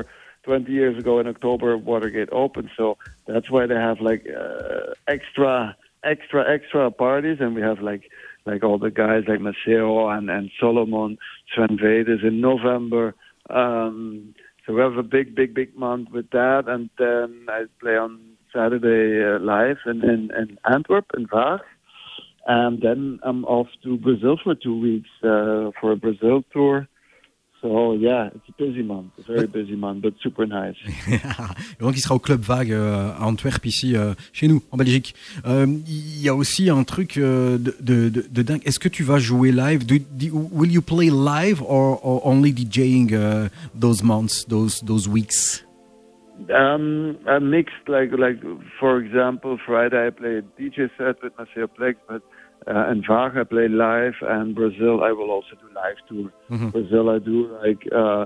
[0.43, 2.85] 20 years ago in October, Watergate opened, so
[3.29, 5.75] that's why they have like uh, extra,
[6.13, 8.03] extra, extra parties, and we have like
[8.48, 11.18] like all the guys like Maceo and and Solomon,
[11.53, 13.14] Sven Vedas in November.
[13.49, 14.34] Um,
[14.65, 18.19] so we have a big, big, big month with that, and then I play on
[18.53, 21.60] Saturday uh, live in, in, in Antwerp, in Vaag.
[22.48, 26.88] And then I'm off to Brazil for two weeks uh, for a Brazil tour.
[27.61, 30.75] So yeah, it's a busy month, a very busy month, but super nice.
[31.79, 35.15] Donc il sera au Club Vague euh, à Antwerp ici euh, chez nous en Belgique.
[35.47, 38.61] Euh, Il y a aussi un truc euh, de, de, de, dingue.
[38.65, 39.88] Est-ce que tu vas jouer live?
[39.88, 45.09] Do, do- will you play live or, or only DJing uh, those months, those those
[45.09, 45.63] weeks?
[46.53, 48.38] Um, I mixed like like
[48.79, 52.21] for example, Friday I play a DJ set with Maceo Plex, but
[52.68, 56.31] uh, in Vaag I play live, and Brazil I will also do live tour.
[56.49, 56.72] Mhm.
[56.72, 58.26] Brazil I do like uh,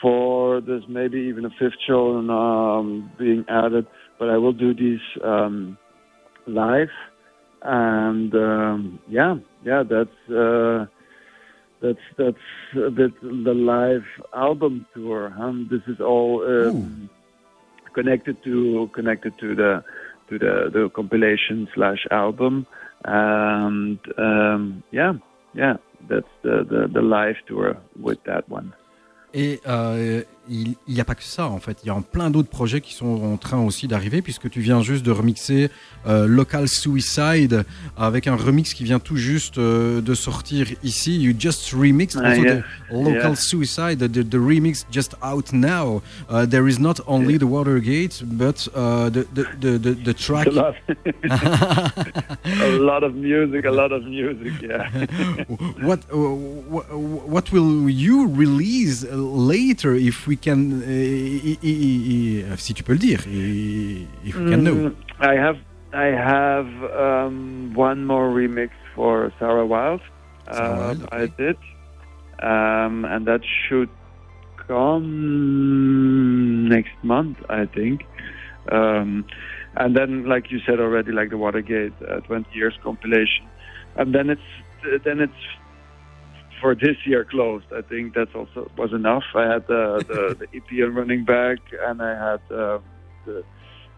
[0.00, 0.60] four.
[0.60, 3.86] There's maybe even a fifth show um, being added,
[4.18, 5.78] but I will do these um,
[6.46, 6.90] live,
[7.62, 10.30] and um, yeah, yeah, that's.
[10.30, 10.86] Uh,
[11.82, 12.46] that's that's
[12.76, 15.28] a bit the live album tour.
[15.36, 15.52] Huh?
[15.70, 17.10] This is all um,
[17.94, 19.84] connected to connected to the
[20.30, 22.66] to the the compilation slash album,
[23.04, 25.14] and um, yeah,
[25.54, 25.76] yeah,
[26.08, 28.72] that's the, the the live tour with that one.
[29.32, 32.48] Et euh, il n'y a pas que ça en fait, il y a plein d'autres
[32.48, 35.70] projets qui sont en train aussi d'arriver puisque tu viens juste de remixer
[36.06, 37.64] euh, Local Suicide
[37.96, 41.18] avec un remix qui vient tout juste euh, de sortir ici.
[41.20, 42.56] You just remixed Ah, also yeah.
[42.56, 43.34] the Local Yeah.
[43.36, 46.02] Suicide, the, the remix just out now.
[46.28, 50.46] Uh, there is not only the Watergate but uh, the, the, the, the, track.
[50.46, 50.74] A lot,
[52.44, 54.52] a lot of music, a lot of music.
[54.62, 54.88] Yeah.
[55.82, 62.52] what uh, wh- wh- what will you release later if we can uh, i- i-
[62.52, 63.20] i- si tu peux le dire
[64.24, 65.56] if we can know I have
[65.92, 66.66] I have
[66.98, 70.00] um, one more remix for Sarah Wild.
[70.50, 71.56] Sarah Uh, Wild, I did,
[72.42, 73.88] um, and that should
[74.66, 78.04] come next month, I think.
[78.72, 79.24] Um,
[79.76, 83.46] and then, like you said already, like the Watergate uh, 20 years compilation,
[83.96, 84.48] and then it's
[85.04, 85.32] then it's
[86.64, 87.66] for this year closed.
[87.76, 89.24] I think that's also was enough.
[89.34, 92.78] I had the the, the EP running back, and I had uh,
[93.26, 93.44] the,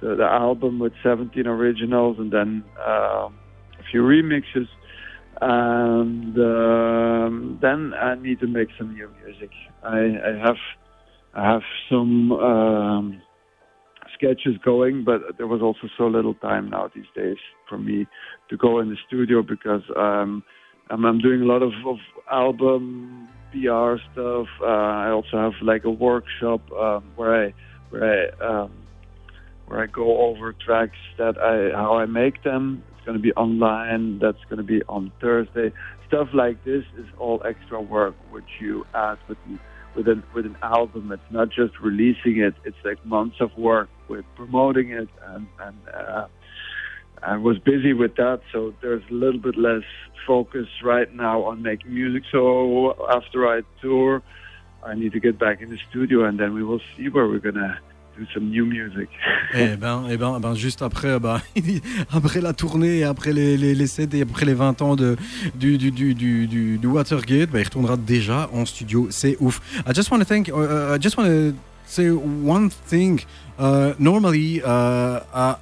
[0.00, 3.38] the the album with 17 originals, and then um,
[3.78, 4.66] a few remixes.
[5.40, 9.50] And um, then I need to make some new music.
[9.84, 9.98] I,
[10.30, 10.56] I have
[11.34, 13.22] I have some um,
[14.14, 17.36] sketches going, but there was also so little time now these days
[17.68, 18.06] for me
[18.50, 20.42] to go in the studio because um,
[20.90, 21.96] I'm, I'm doing a lot of, of
[22.30, 24.46] album PR stuff.
[24.60, 27.54] Uh, I also have like a workshop um, where I
[27.90, 28.72] where I um,
[29.66, 32.82] where I go over tracks that I how I make them.
[32.96, 34.18] It's going to be online.
[34.20, 35.72] That's going to be on Thursday.
[36.08, 39.38] Stuff like this is all extra work which you add with
[39.96, 41.10] with an with an album.
[41.12, 42.54] It's not just releasing it.
[42.64, 45.76] It's like months of work with promoting it and and.
[45.88, 46.26] Uh,
[47.26, 49.82] I was busy with that, so there's a little bit less
[50.26, 52.22] focus right now on making music.
[52.30, 54.22] So after I tour,
[54.84, 57.40] I need to get back in the studio, and then we will see where we're
[57.40, 57.78] gonna
[58.32, 59.08] some new music.
[62.12, 65.16] Après, la tournée, après les, les, les sets et après les 20 ans de,
[65.54, 69.08] du, du, du, du, du- du Watergate, il retournera déjà en studio.
[69.10, 69.60] C'est ouf.
[69.86, 71.26] I just want thank, uh, I just want
[71.86, 73.20] say one thing.
[73.58, 75.20] Uh, normally, uh,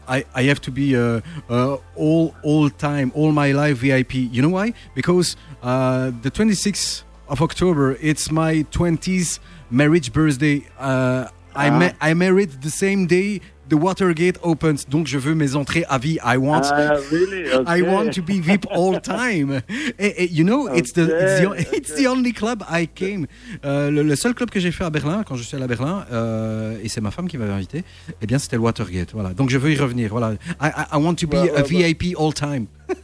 [0.08, 4.14] I, I have to be uh, uh, all, all time, all my life VIP.
[4.14, 4.72] You know why?
[4.96, 9.38] Because uh, the 26th of October, it's my 20s
[9.70, 10.66] marriage birthday.
[10.78, 11.78] Uh, I, Ah.
[11.78, 14.86] ma- I married the same day the Watergate opens.
[14.88, 16.18] Donc je veux mes entrées à vie.
[16.24, 16.62] I want.
[16.64, 17.48] Ah, really?
[17.66, 19.60] I want to be VIP all time.
[19.98, 23.26] Et, et, you know, it's the, it's the, Okay, it's the only club I came.
[23.64, 25.68] Euh, le, le seul club que j'ai fait à Berlin, quand je suis allé à
[25.68, 27.84] Berlin, euh, et c'est ma femme qui m'avait invité,
[28.20, 29.12] eh bien c'était le Watergate.
[29.12, 29.30] Voilà.
[29.34, 30.10] Donc je veux y revenir.
[30.10, 30.32] Voilà.
[30.60, 31.64] I, I, I want to be Well, a well.
[31.66, 32.66] VIP all time.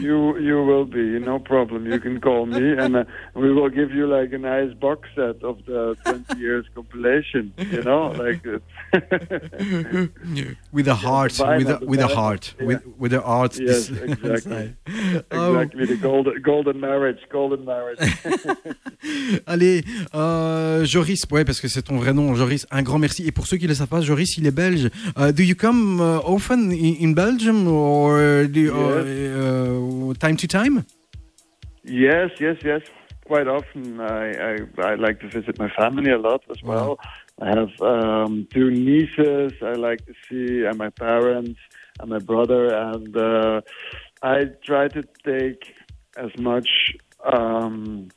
[0.00, 1.86] You you will be, no problem.
[1.86, 3.04] You can call me, and uh,
[3.34, 7.52] we will give you like a nice box set of the 20 years compilation.
[7.58, 8.64] You know, like it's
[10.72, 12.66] With a heart, vinyl, with a, the with a heart, yeah.
[12.66, 13.58] with, with a heart.
[13.58, 14.74] yes, exactly,
[15.32, 15.54] Oh.
[15.56, 17.98] exactly the golden golden marriage, golden marriage.
[19.46, 19.82] Allez,
[20.14, 23.26] euh, Joris, ouais, parce que c'est ton vrai nom, Joris, un grand merci.
[23.26, 24.88] Et pour ceux qui ne le savent pas, Joris, il est belge.
[25.18, 29.71] Uh, do you come uh, often in, in Belgium or do you, uh,
[30.18, 30.86] time to time?
[31.84, 32.82] Yes, yes, yes.
[33.24, 34.52] Quite often, I, I
[34.90, 36.98] I like to visit my family a lot as well.
[37.40, 41.60] I have um, two nieces I like to see, and my parents,
[42.00, 43.60] and my brother, and uh,
[44.22, 45.74] I try to take
[46.16, 46.68] as much
[47.32, 48.08] um,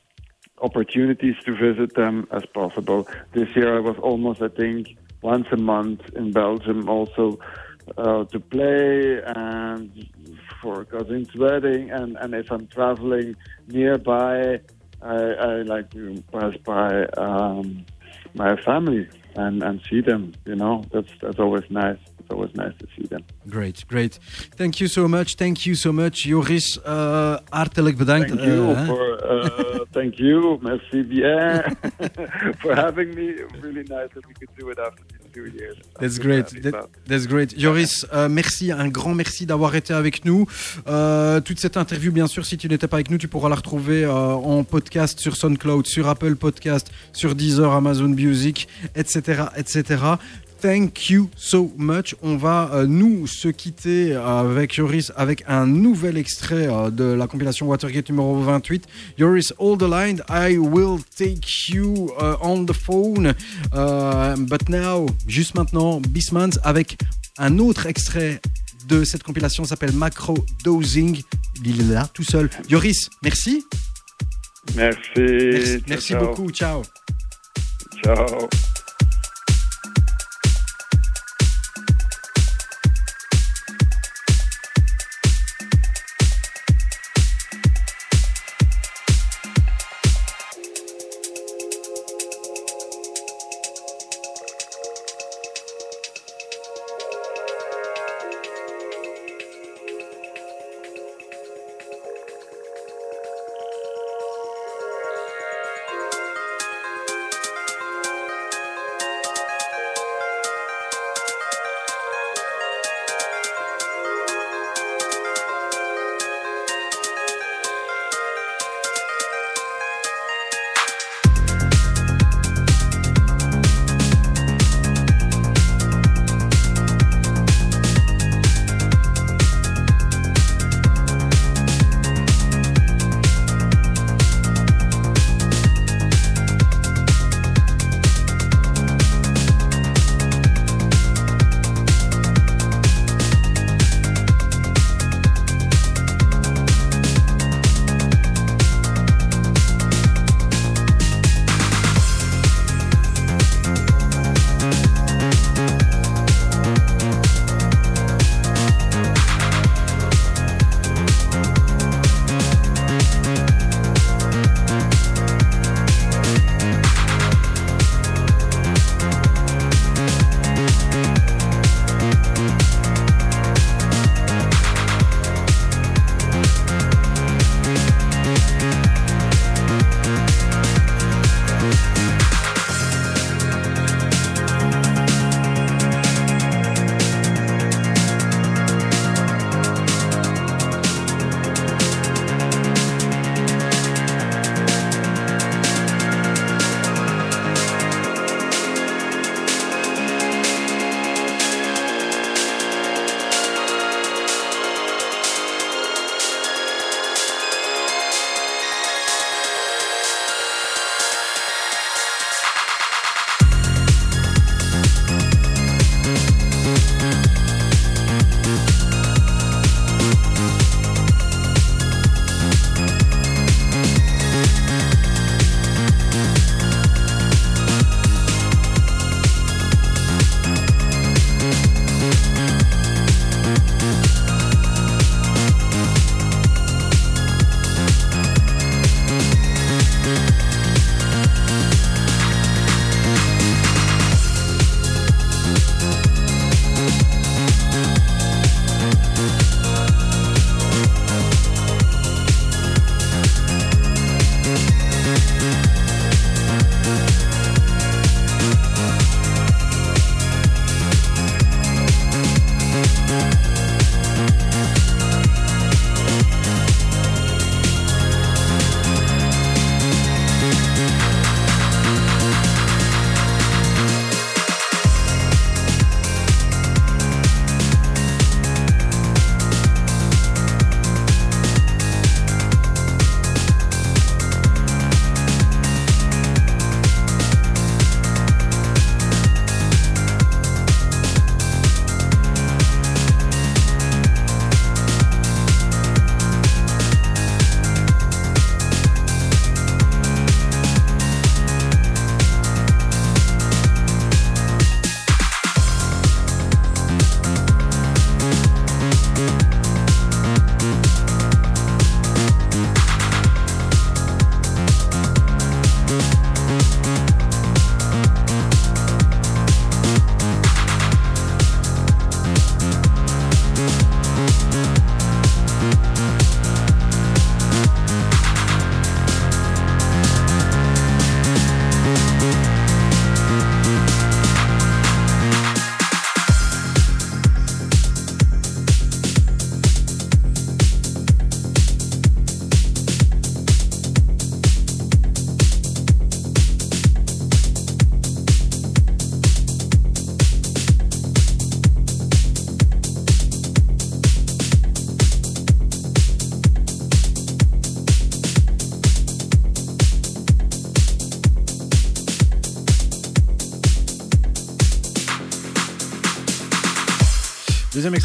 [0.62, 3.08] opportunities to visit them as possible.
[3.34, 7.40] This year, I was almost, I think, once a month in Belgium, also
[7.98, 9.92] uh, to play and
[10.62, 11.92] for a cousin's wedding.
[11.92, 13.36] And, and if I'm traveling
[13.68, 14.60] nearby,
[15.02, 17.86] I, I like to pass by um,
[18.34, 20.32] my family and, and see them.
[20.46, 21.98] You know, that's that's always nice.
[22.20, 23.22] It's always nice to see them.
[23.48, 24.20] Great, great.
[24.58, 26.80] Thank you so much, thank you so much, Joris.
[26.86, 28.28] Uh, hartelijk bedankt.
[28.30, 28.86] Thank you uh, hè?
[28.86, 31.64] for uh, thank you, merci bien
[32.62, 33.34] for having me.
[33.62, 35.76] Really nice that we could do it after these two years.
[36.00, 36.62] That's great.
[36.64, 37.60] That- that's great.
[37.60, 40.48] Joris, euh, merci, un grand merci d'avoir été avec nous.
[40.88, 43.56] Euh, toute cette interview, bien sûr, si tu n'étais pas avec nous, tu pourras la
[43.56, 49.25] retrouver euh, en podcast sur SoundCloud, sur Apple Podcast, sur Deezer, Amazon Music, etc.,
[49.56, 50.18] etc.
[50.62, 52.16] Thank you so much.
[52.24, 57.28] On va euh, nous se quitter avec Joris avec un nouvel extrait euh, de la
[57.28, 58.88] compilation Watergate numéro 28.
[59.20, 60.24] Joris, hold the line.
[60.30, 63.36] I will take you uh, on the phone.
[63.74, 66.98] Uh, but now, juste maintenant, Bismans avec
[67.38, 68.42] un autre extrait
[68.88, 71.22] de cette compilation s'appelle Macro Dosing.
[71.64, 72.50] Il est là tout seul.
[72.68, 73.66] Joris, merci.
[74.76, 75.10] Merci.
[75.16, 76.26] Merci, Ciao, merci ciao.
[76.26, 76.50] beaucoup.
[76.50, 76.82] Ciao.
[78.04, 78.50] Ciao.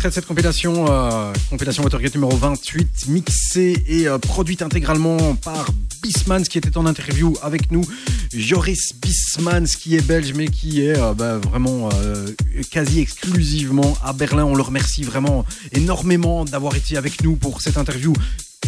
[0.01, 5.67] Extrait de cette compilation, euh, compilation Watergate numéro 28, mixée et euh, produite intégralement par
[6.03, 7.83] Bismans qui était en interview avec nous.
[8.33, 12.29] Joris Bismans qui est belge mais qui est euh, bah, vraiment euh,
[12.71, 14.47] quasi exclusivement à Berlin.
[14.47, 18.15] On le remercie vraiment énormément d'avoir été avec nous pour cette interview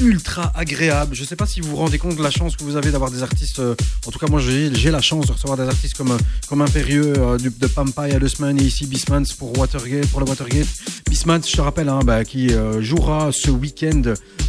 [0.02, 1.14] ultra agréable.
[1.14, 3.10] Je sais pas si vous vous rendez compte de la chance que vous avez d'avoir
[3.10, 3.60] des artistes.
[3.60, 3.74] euh,
[4.06, 6.18] en tout cas, moi, j'ai la chance de recevoir des artistes comme, euh,
[6.48, 10.26] comme Impérieux euh, du- de Pampa et Alusman et ici Bismans pour Watergate, pour le
[10.26, 10.66] Watergate.
[11.08, 12.50] Bismans, je te rappelle, hein, bah, qui
[12.80, 14.02] jouera ce week-end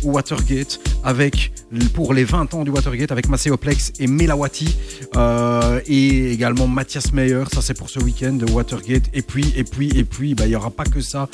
[0.04, 1.52] au Watergate avec
[1.94, 4.76] pour les 20 ans du Watergate avec Macéoplex et Melawati
[5.88, 7.44] et également Mathias Meyer.
[7.54, 9.04] Ça, c'est pour ce week-end de Watergate.
[9.14, 11.28] Et puis, et puis, et puis, bah, il y aura pas que ça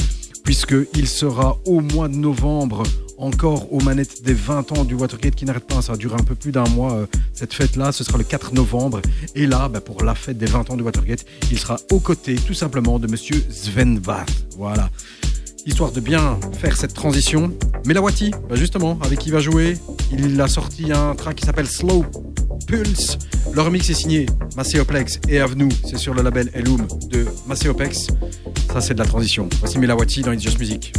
[0.43, 2.83] puisqu'il sera au mois de novembre
[3.19, 6.23] encore aux manettes des 20 ans du Watergate qui n'arrête pas, ça va durer un
[6.23, 9.01] peu plus d'un mois euh, cette fête-là, ce sera le 4 novembre
[9.35, 12.35] et là, bah, pour la fête des 20 ans du Watergate, il sera aux côtés
[12.35, 14.29] tout simplement de monsieur Sven Vath.
[14.57, 14.89] Voilà.
[15.65, 17.53] Histoire de bien faire cette transition.
[17.85, 19.77] Melawati, bah justement, avec qui il va jouer,
[20.11, 22.05] il a sorti un track qui s'appelle Slow
[22.65, 23.17] Pulse.
[23.53, 24.25] Le remix est signé
[24.55, 28.07] Macéoplex et Avenue, c'est sur le label Elum de Macéopex.
[28.71, 29.49] Ça, c'est de la transition.
[29.59, 30.93] Voici Melawati dans It's Just Music.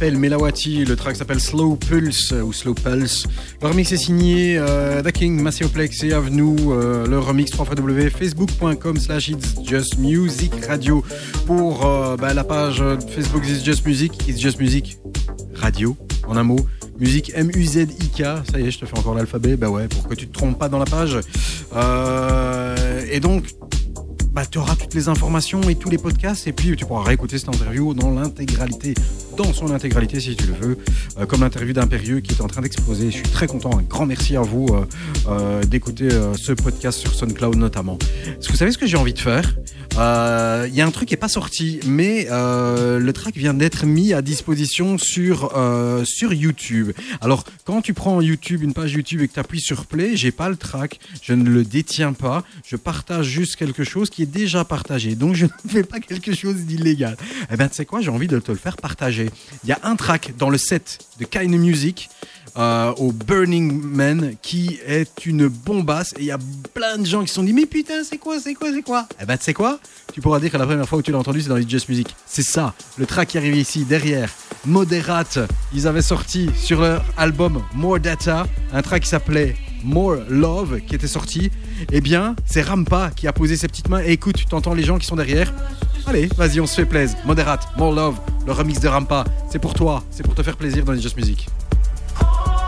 [0.00, 3.26] S'appelle Melawati, le track s'appelle Slow Pulse euh, ou Slow Pulse.
[3.60, 6.56] Le remix est signé euh, The King, Macéoplex et Avenue.
[6.70, 11.04] Euh, le remix 3 facebook.com slash It's Just Music Radio
[11.44, 12.82] pour euh, bah, la page
[13.14, 14.96] Facebook It's Just Music, It's Just Music
[15.56, 15.94] Radio
[16.26, 16.60] en un mot.
[16.98, 20.28] Musique M-U-Z-I-K, ça y est, je te fais encore l'alphabet, bah ouais, pour que tu
[20.28, 21.18] te trompes pas dans la page.
[23.12, 23.44] Et donc,
[24.32, 27.36] bah, tu auras toutes les informations et tous les podcasts, et puis tu pourras réécouter
[27.38, 28.94] cette interview dans l'intégralité,
[29.42, 30.78] dans son intégralité si tu le veux,
[31.18, 33.10] euh, comme l'interview d'Impérieux qui est en train d'exploser.
[33.10, 34.84] Je suis très content, un grand merci à vous euh,
[35.28, 37.96] euh, d'écouter ce podcast sur SoundCloud notamment.
[38.26, 39.54] Est-ce que vous savez ce que j'ai envie de faire?
[40.00, 43.54] Euh, Il y a un truc qui n'est pas sorti, mais euh, le track vient
[43.54, 46.92] d'être mis à disposition sur, euh, sur YouTube.
[47.20, 50.32] Alors, quand tu prends YouTube, une page YouTube et que tu appuies sur Play, j'ai
[50.32, 54.26] pas le track, je ne le détiens pas, je partage juste quelque chose qui est
[54.26, 55.14] déjà partagé.
[55.16, 57.16] Donc, je ne fais pas quelque chose d'illégal.
[57.52, 59.30] Eh ben, tu sais quoi, j'ai envie de te le faire partager.
[59.64, 62.08] Il y a un track dans le set de Kind Music
[62.56, 66.38] euh, au Burning Man qui est une bombasse et il y a
[66.74, 69.06] plein de gens qui se sont dit mais putain c'est quoi c'est quoi c'est quoi?
[69.20, 69.78] Eh ben tu sais quoi?
[70.12, 71.88] Tu pourras dire que la première fois où tu l'as entendu c'est dans les Just
[71.88, 72.14] Music.
[72.26, 74.30] C'est ça, le track qui arrive ici derrière.
[74.66, 75.38] Moderate,
[75.72, 80.94] ils avaient sorti sur leur album More Data un track qui s'appelait More Love qui
[80.94, 81.50] était sorti.
[81.92, 84.98] Eh bien c'est Rampa qui a posé ses petites mains et écoute tu les gens
[84.98, 85.52] qui sont derrière.
[86.06, 87.16] Allez, vas-y, on se fait plaisir.
[87.24, 89.24] Moderate, More Love, le remix de Rampa.
[89.50, 91.46] C'est pour toi, c'est pour te faire plaisir dans les Just Music.
[92.20, 92.59] Thank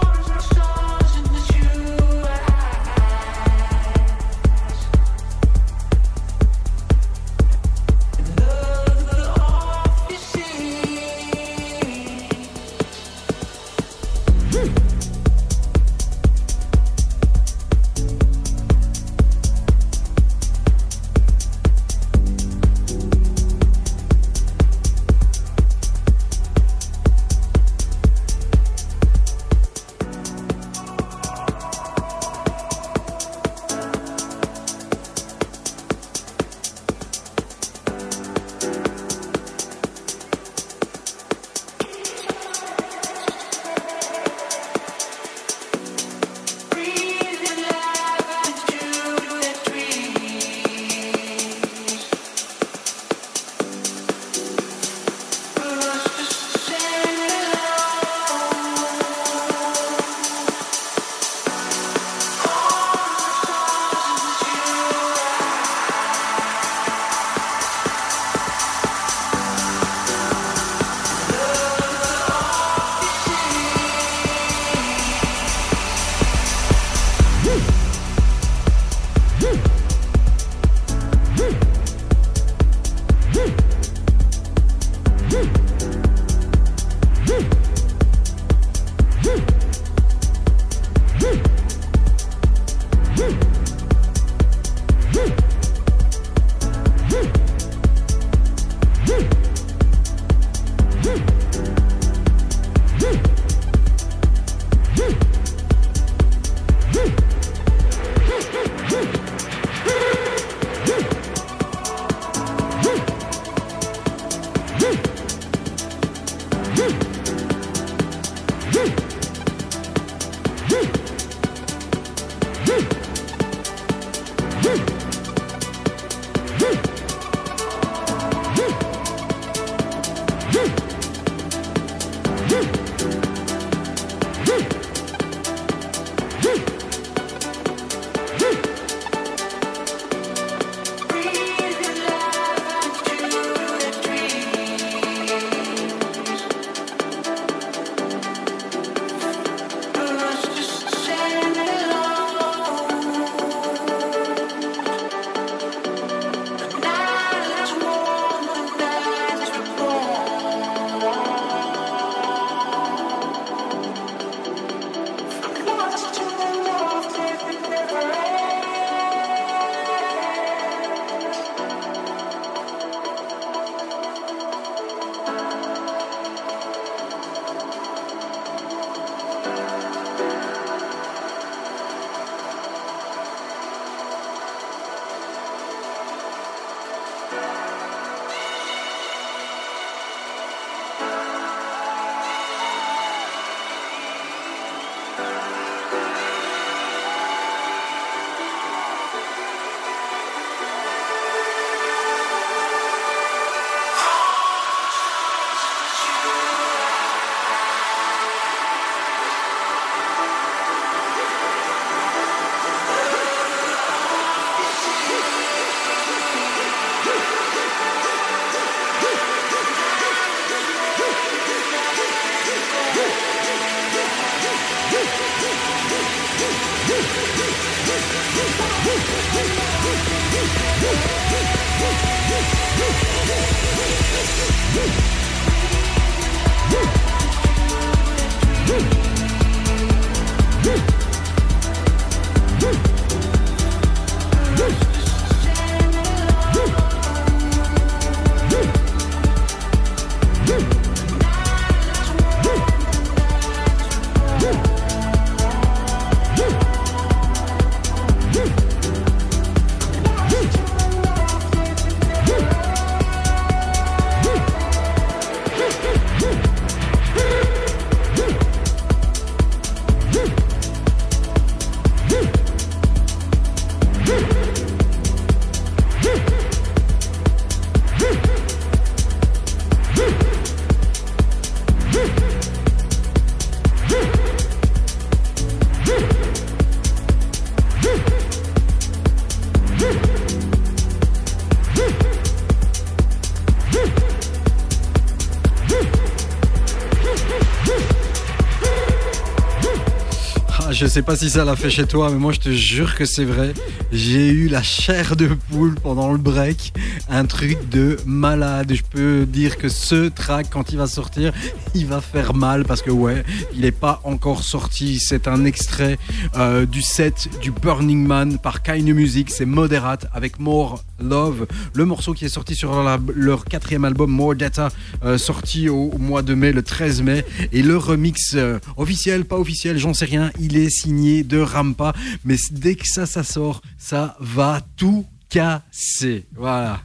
[300.83, 303.05] je sais pas si ça l'a fait chez toi, mais moi je te jure que
[303.05, 303.55] c'est vrai.
[303.93, 306.73] J'ai eu la chair de poule pendant le break,
[307.09, 308.73] un truc de malade.
[308.75, 311.33] Je peux dire que ce track, quand il va sortir,
[311.77, 313.23] il va faire mal parce que ouais,
[313.55, 314.99] il n'est pas encore sorti.
[314.99, 315.99] C'est un extrait
[316.35, 319.31] euh, du set du Burning Man par Kaine Music.
[319.31, 322.73] C'est Moderate avec More Love, le morceau qui est sorti sur
[323.15, 324.71] leur quatrième album More Data,
[325.05, 329.37] euh, sorti au, mois de mai, le 13 mai, et le remix euh, officiel, pas
[329.37, 331.93] officiel, j'en sais rien, il est signé de Rampa,
[332.25, 336.27] mais dès que ça, ça sort, ça va tout casser.
[336.37, 336.81] Voilà,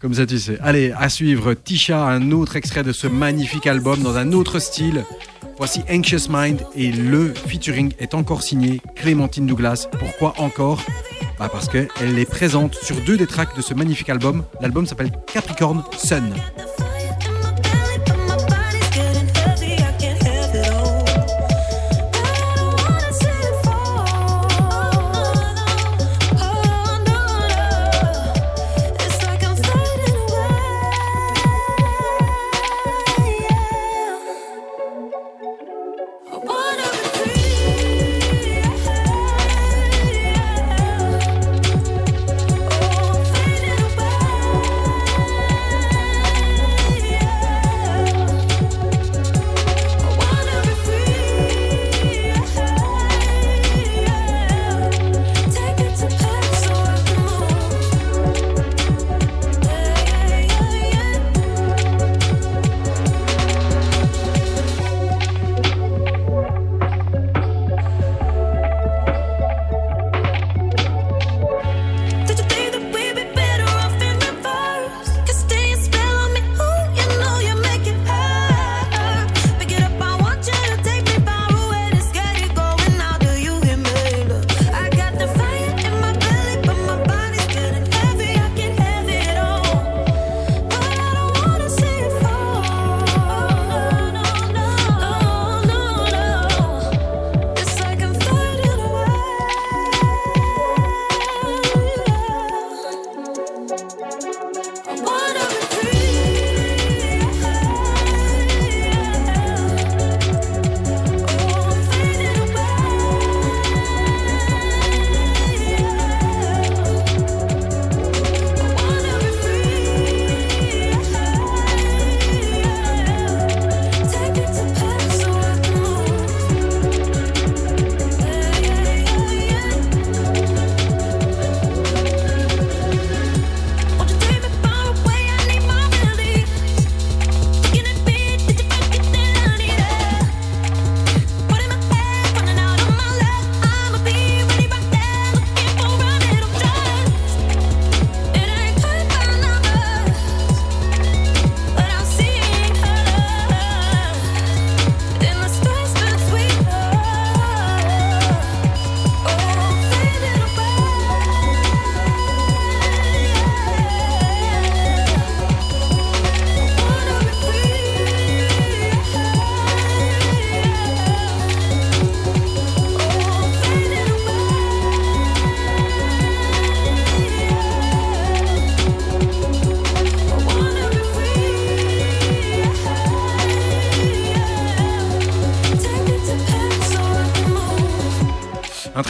[0.00, 0.58] comme ça tu sais.
[0.60, 5.04] Allez, à suivre, Tisha, un autre extrait de ce magnifique album dans un autre style.
[5.58, 9.88] Voici Anxious Mind et le featuring est encore signé Clémentine Douglas.
[9.98, 10.80] Pourquoi encore?
[11.40, 14.44] Bah Parce qu'elle est présente sur deux des tracks de ce magnifique album.
[14.60, 16.34] L'album s'appelle Capricorn Sun.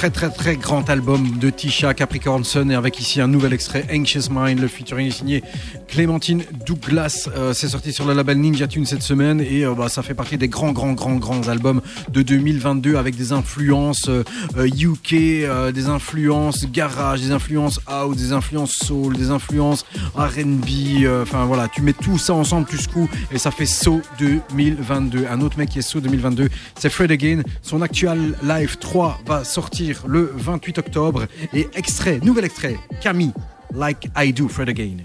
[0.00, 3.84] Très très très grand album de Tisha Capricorn Sun et avec ici un nouvel extrait
[3.92, 4.58] Anxious Mind.
[4.58, 5.44] Le featuring est signé
[5.88, 7.28] Clémentine Douglas.
[7.36, 10.14] Euh, c'est sorti sur le label Ninja Tune cette semaine et euh, bah, ça fait
[10.14, 11.79] partie des grands grands grands grands albums
[12.12, 14.24] de 2022 avec des influences euh,
[14.56, 19.84] euh, UK, euh, des influences garage, des influences house, des influences soul, des influences
[20.14, 21.04] R&B.
[21.04, 25.26] euh, Enfin voilà, tu mets tout ça ensemble, tu secoues et ça fait So 2022.
[25.30, 27.42] Un autre mec qui est So 2022, c'est Fred Again.
[27.62, 33.32] Son actual live 3 va sortir le 28 octobre et extrait, nouvel extrait, Camille,
[33.74, 34.96] Like I Do, Fred Again.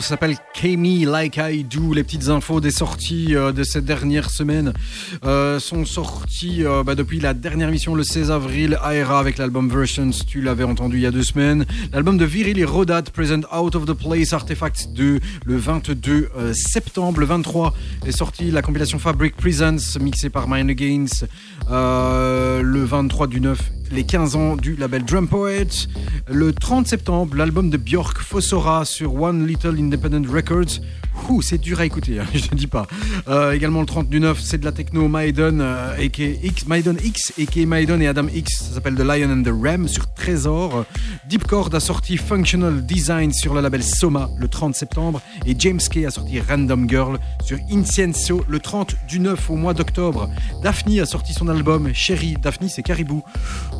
[0.00, 1.94] S'appelle K-Me Like I Do.
[1.94, 4.72] Les petites infos des sorties euh, de cette dernière semaine
[5.24, 8.78] euh, sont sorties euh, bah, depuis la dernière émission le 16 avril.
[8.84, 11.66] Aera avec l'album Versions, tu l'avais entendu il y a deux semaines.
[11.92, 17.20] L'album de Viril Rodat, Present Out of the Place, Artifacts 2, le 22 euh, septembre.
[17.20, 17.74] Le 23
[18.06, 21.26] est sorti la compilation Fabric Presents, mixée par Mind Against.
[21.70, 23.58] Le 23 du 9
[23.90, 25.66] les 15 ans du label Drum Poet.
[26.28, 30.80] Le 30 septembre, l'album de Björk Fossora sur One Little Independent Records.
[31.28, 32.88] Ouh, c'est dur à écouter, hein, je te dis pas.
[33.28, 35.94] Euh, également le 30 du 9, c'est de la techno Maiden, euh,
[36.42, 38.64] X, Maiden X, aka Maiden et Adam X.
[38.64, 40.84] Ça s'appelle The Lion and the Ram sur Trésor.
[41.28, 45.20] Deep Chord a sorti Functional Design sur le label Soma le 30 septembre.
[45.44, 49.74] Et James Kay a sorti Random Girl sur Incienso le 30 du 9 au mois
[49.74, 50.30] d'octobre.
[50.62, 52.36] Daphne a sorti son album Chérie.
[52.40, 53.24] Daphne, c'est Caribou.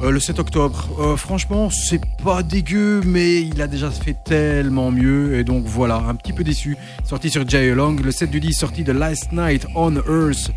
[0.02, 0.89] Euh, le 7 octobre.
[0.98, 5.39] Euh, franchement, c'est pas dégueu, mais il a déjà fait tellement mieux.
[5.39, 6.77] Et donc voilà, un petit peu déçu.
[7.05, 7.94] Sorti sur Jay Long.
[7.94, 10.51] Le 7 du 10, sorti de Last Night on Earth.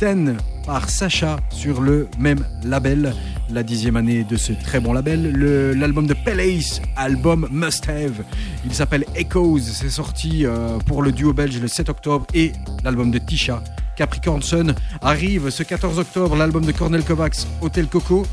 [0.00, 0.36] 10
[0.78, 3.14] Sacha sur le même label.
[3.50, 5.32] La dixième année de ce très bon label.
[5.76, 8.22] L'album de Palace, album Must Have.
[8.64, 9.58] Il s'appelle Echoes.
[9.60, 12.26] C'est sorti euh, pour le duo belge le 7 octobre.
[12.34, 12.52] Et
[12.84, 13.62] l'album de Tisha,
[13.96, 16.36] Capricorn Sun, arrive ce 14 octobre.
[16.36, 18.24] L'album de Cornel Kovacs, Hotel Coco.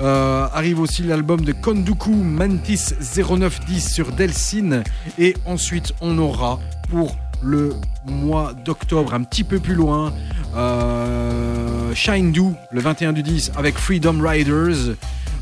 [0.00, 4.82] Euh, arrive aussi l'album de Konduku Mantis 0910 sur Delsin.
[5.18, 6.58] Et ensuite, on aura
[6.90, 7.74] pour le
[8.06, 10.12] mois d'octobre, un petit peu plus loin,
[10.56, 14.96] euh, Shine Do, le 21 du 10, avec Freedom Riders.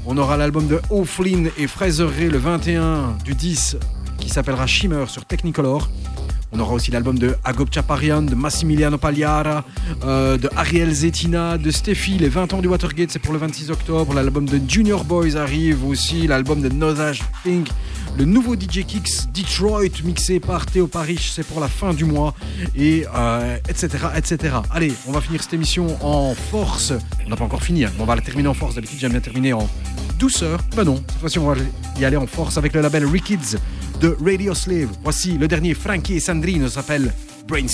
[0.06, 3.78] On aura l'album de O'Flynn et Fraser Ray le 21 du 10,
[4.18, 5.88] qui s'appellera Shimmer sur Technicolor.
[6.52, 9.64] On aura aussi l'album de Agop Chaparian, de Massimiliano Pagliara,
[10.04, 13.70] euh, de Ariel Zetina, de Steffi, les 20 ans du Watergate, c'est pour le 26
[13.70, 14.14] octobre.
[14.14, 17.68] L'album de Junior Boys arrive aussi, l'album de Nosage Pink.
[18.16, 22.32] Le nouveau DJ Kicks Detroit mixé par Théo Parrish, c'est pour la fin du mois,
[22.76, 24.56] et euh, etc., etc.
[24.70, 26.92] Allez, on va finir cette émission en force.
[27.26, 28.76] On n'a pas encore fini, hein, mais on va la terminer en force.
[28.76, 29.68] D'habitude, j'aime bien terminer en
[30.20, 30.60] douceur.
[30.76, 31.56] Bah non, cette fois-ci, on va
[31.98, 33.56] y aller en force avec le label Rickids.
[34.00, 34.88] De Radio Slave.
[35.02, 37.12] Voici le dernier Frankie et Sandrine s'appelle
[37.46, 37.66] Brain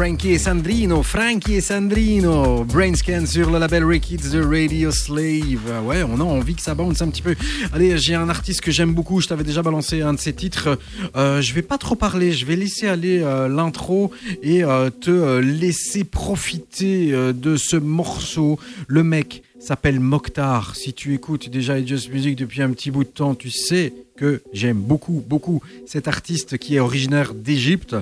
[0.00, 5.84] Frankie et Sandrino, Frankie et Sandrino, Brainscan sur le label Rekids de Radio Slave.
[5.84, 7.34] Ouais, on a envie que ça bounce un petit peu.
[7.74, 10.78] Allez, j'ai un artiste que j'aime beaucoup, je t'avais déjà balancé un de ses titres.
[11.16, 14.10] Euh, je vais pas trop parler, je vais laisser aller euh, l'intro
[14.42, 18.58] et euh, te euh, laisser profiter de ce morceau.
[18.86, 20.76] Le mec s'appelle Mokhtar.
[20.76, 24.42] Si tu écoutes déjà Just Music depuis un petit bout de temps, tu sais que
[24.52, 27.96] j'aime beaucoup, beaucoup cet artiste qui est originaire d'Égypte.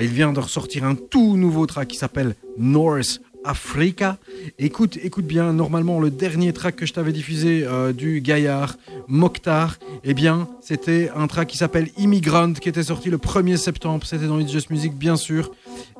[0.00, 4.18] Il vient de ressortir un tout nouveau track qui s'appelle North Africa.
[4.58, 8.76] Écoute, écoute bien, normalement le dernier track que je t'avais diffusé euh, du gaillard
[9.06, 14.04] Mokhtar, eh bien c'était un track qui s'appelle Immigrant qui était sorti le 1er septembre,
[14.04, 15.52] c'était dans It's Just Music bien sûr.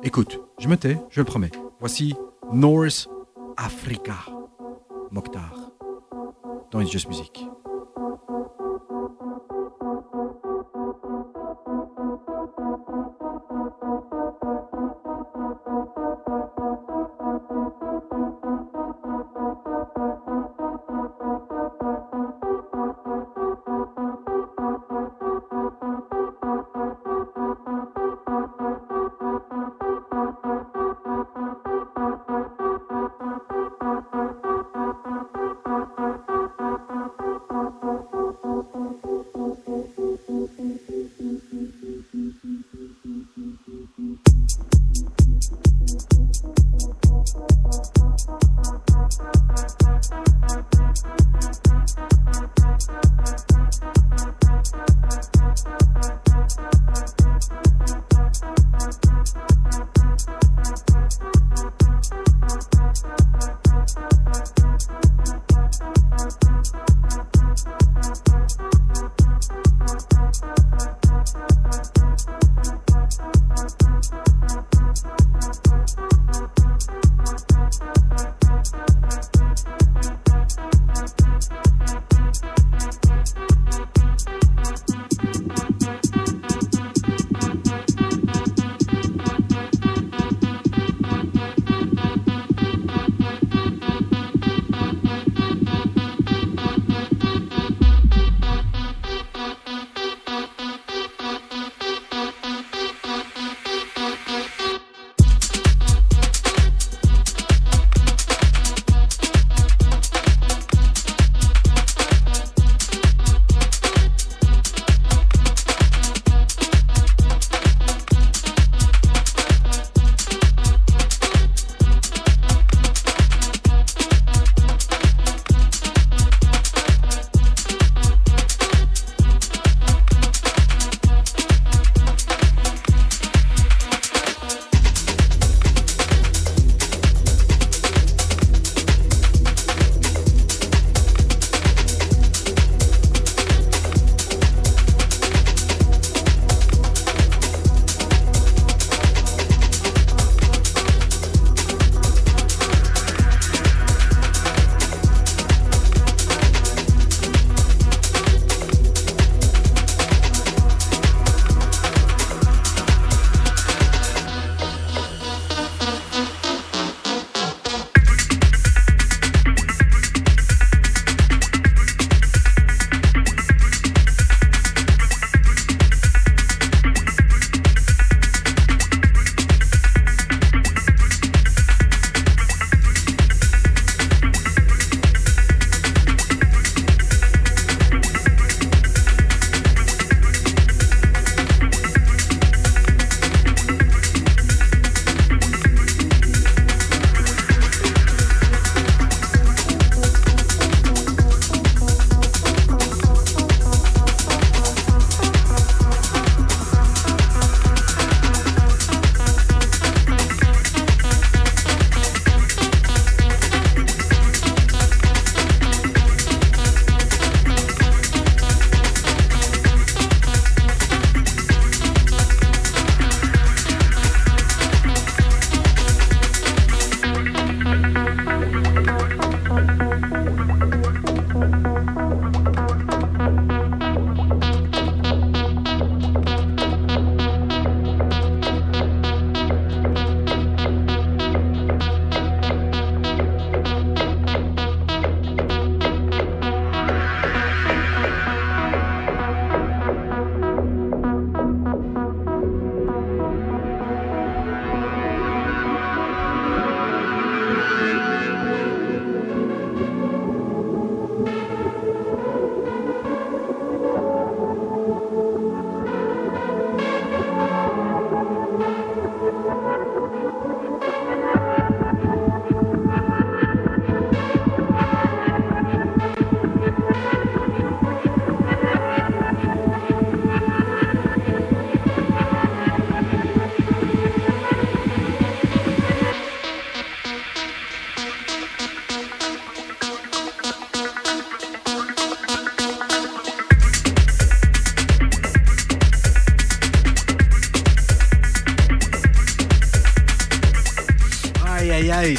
[0.03, 1.51] Écoute, je me tais, je le promets.
[1.79, 2.13] Voici
[2.53, 3.07] North
[3.55, 4.17] Africa.
[5.11, 5.71] Mokhtar
[6.71, 7.45] dans It's Just Music.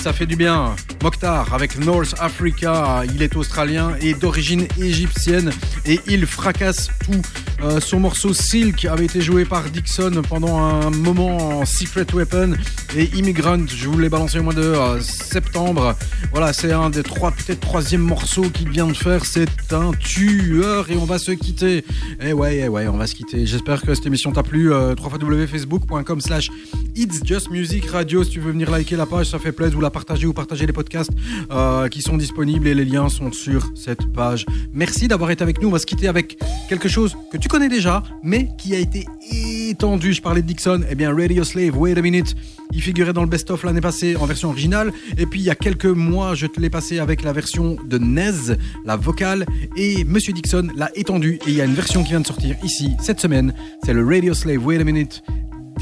[0.01, 0.77] Ça fait du bien.
[1.03, 5.51] Mokhtar avec North Africa, il est australien et d'origine égyptienne
[5.85, 7.21] et il fracasse tout.
[7.63, 12.55] Euh, son morceau Silk avait été joué par Dixon pendant un moment en Secret Weapon
[12.97, 15.97] et Immigrant, je vous l'ai balancé au mois de euh, septembre.
[16.31, 19.25] Voilà, c'est un des trois, peut-être troisième morceau qu'il vient de faire.
[19.25, 21.85] C'est un tueur et on va se quitter.
[22.21, 23.47] Eh ouais, eh ouais, on va se quitter.
[23.47, 24.73] J'espère que cette émission t'a plu.
[24.73, 26.51] Euh, www.facebook.com slash
[26.95, 28.23] It's Just Music Radio.
[28.23, 29.79] Si tu veux venir liker la page, ça fait plaisir.
[29.79, 31.11] Ou la partager ou partager les podcasts
[31.51, 34.45] euh, qui sont disponibles et les liens sont sur cette page.
[34.75, 35.69] Merci d'avoir été avec nous.
[35.69, 36.39] On va se quitter avec
[36.69, 40.13] quelque chose que tu connais déjà, mais qui a été étendu.
[40.13, 40.83] Je parlais de Dixon.
[40.91, 42.35] Eh bien, Radio Slave, wait a minute.
[42.75, 44.93] Il figurait dans le best-of l'année passée en version originale.
[45.17, 47.97] Et puis, il y a quelques mois, je te l'ai passé avec la version de
[47.97, 49.47] Nez, la vocale.
[49.77, 51.39] Et Monsieur Dixon l'a étendu.
[51.47, 53.55] Et il y a une version qui vient de sortir ici cette semaine.
[53.83, 55.23] C'est le Radio Slave, wait a minute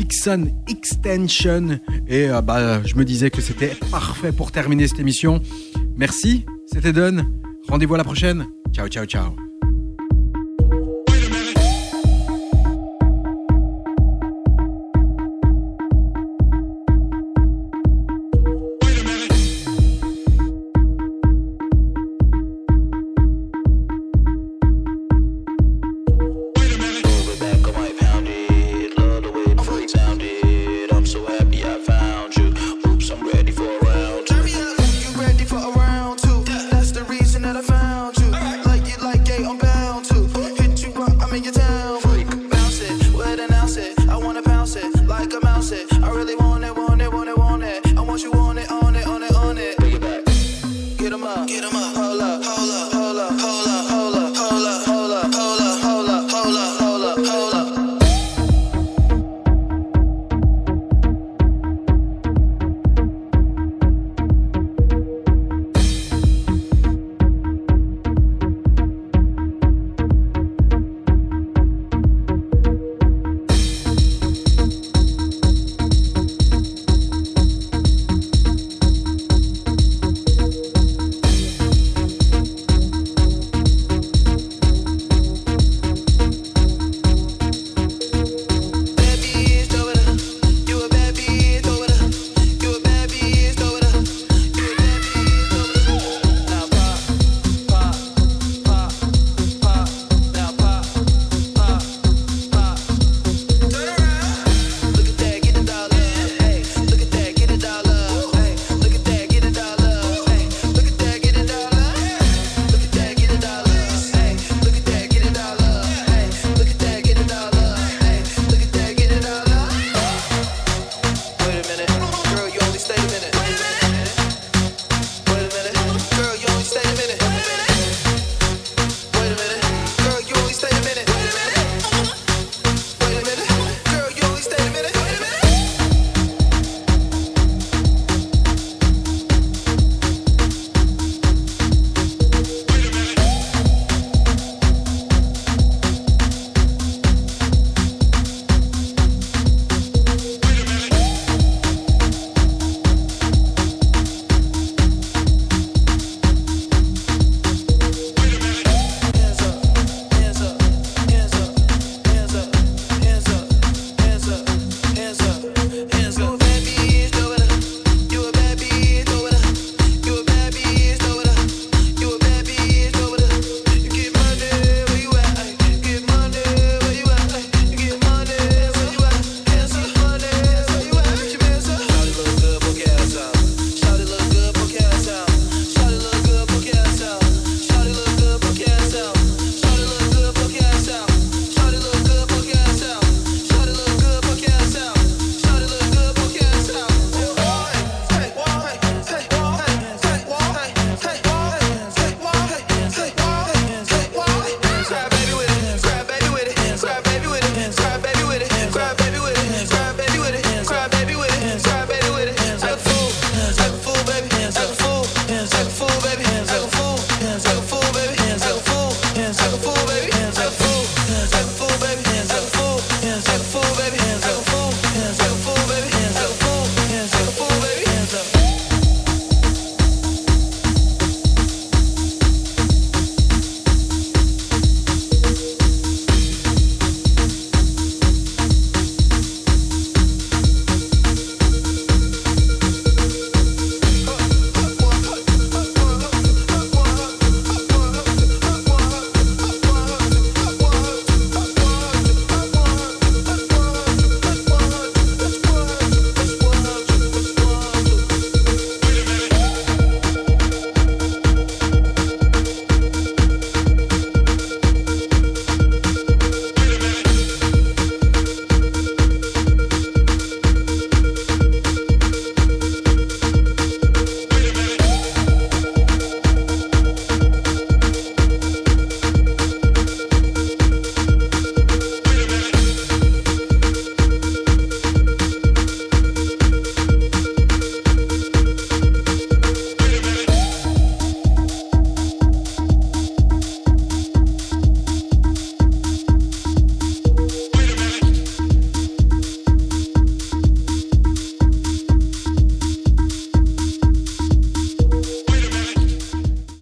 [0.01, 1.79] Dixon Extension.
[2.09, 5.43] Et euh, bah, je me disais que c'était parfait pour terminer cette émission.
[5.95, 7.27] Merci, c'était Don.
[7.69, 8.47] Rendez-vous à la prochaine.
[8.73, 9.50] Ciao, ciao, ciao.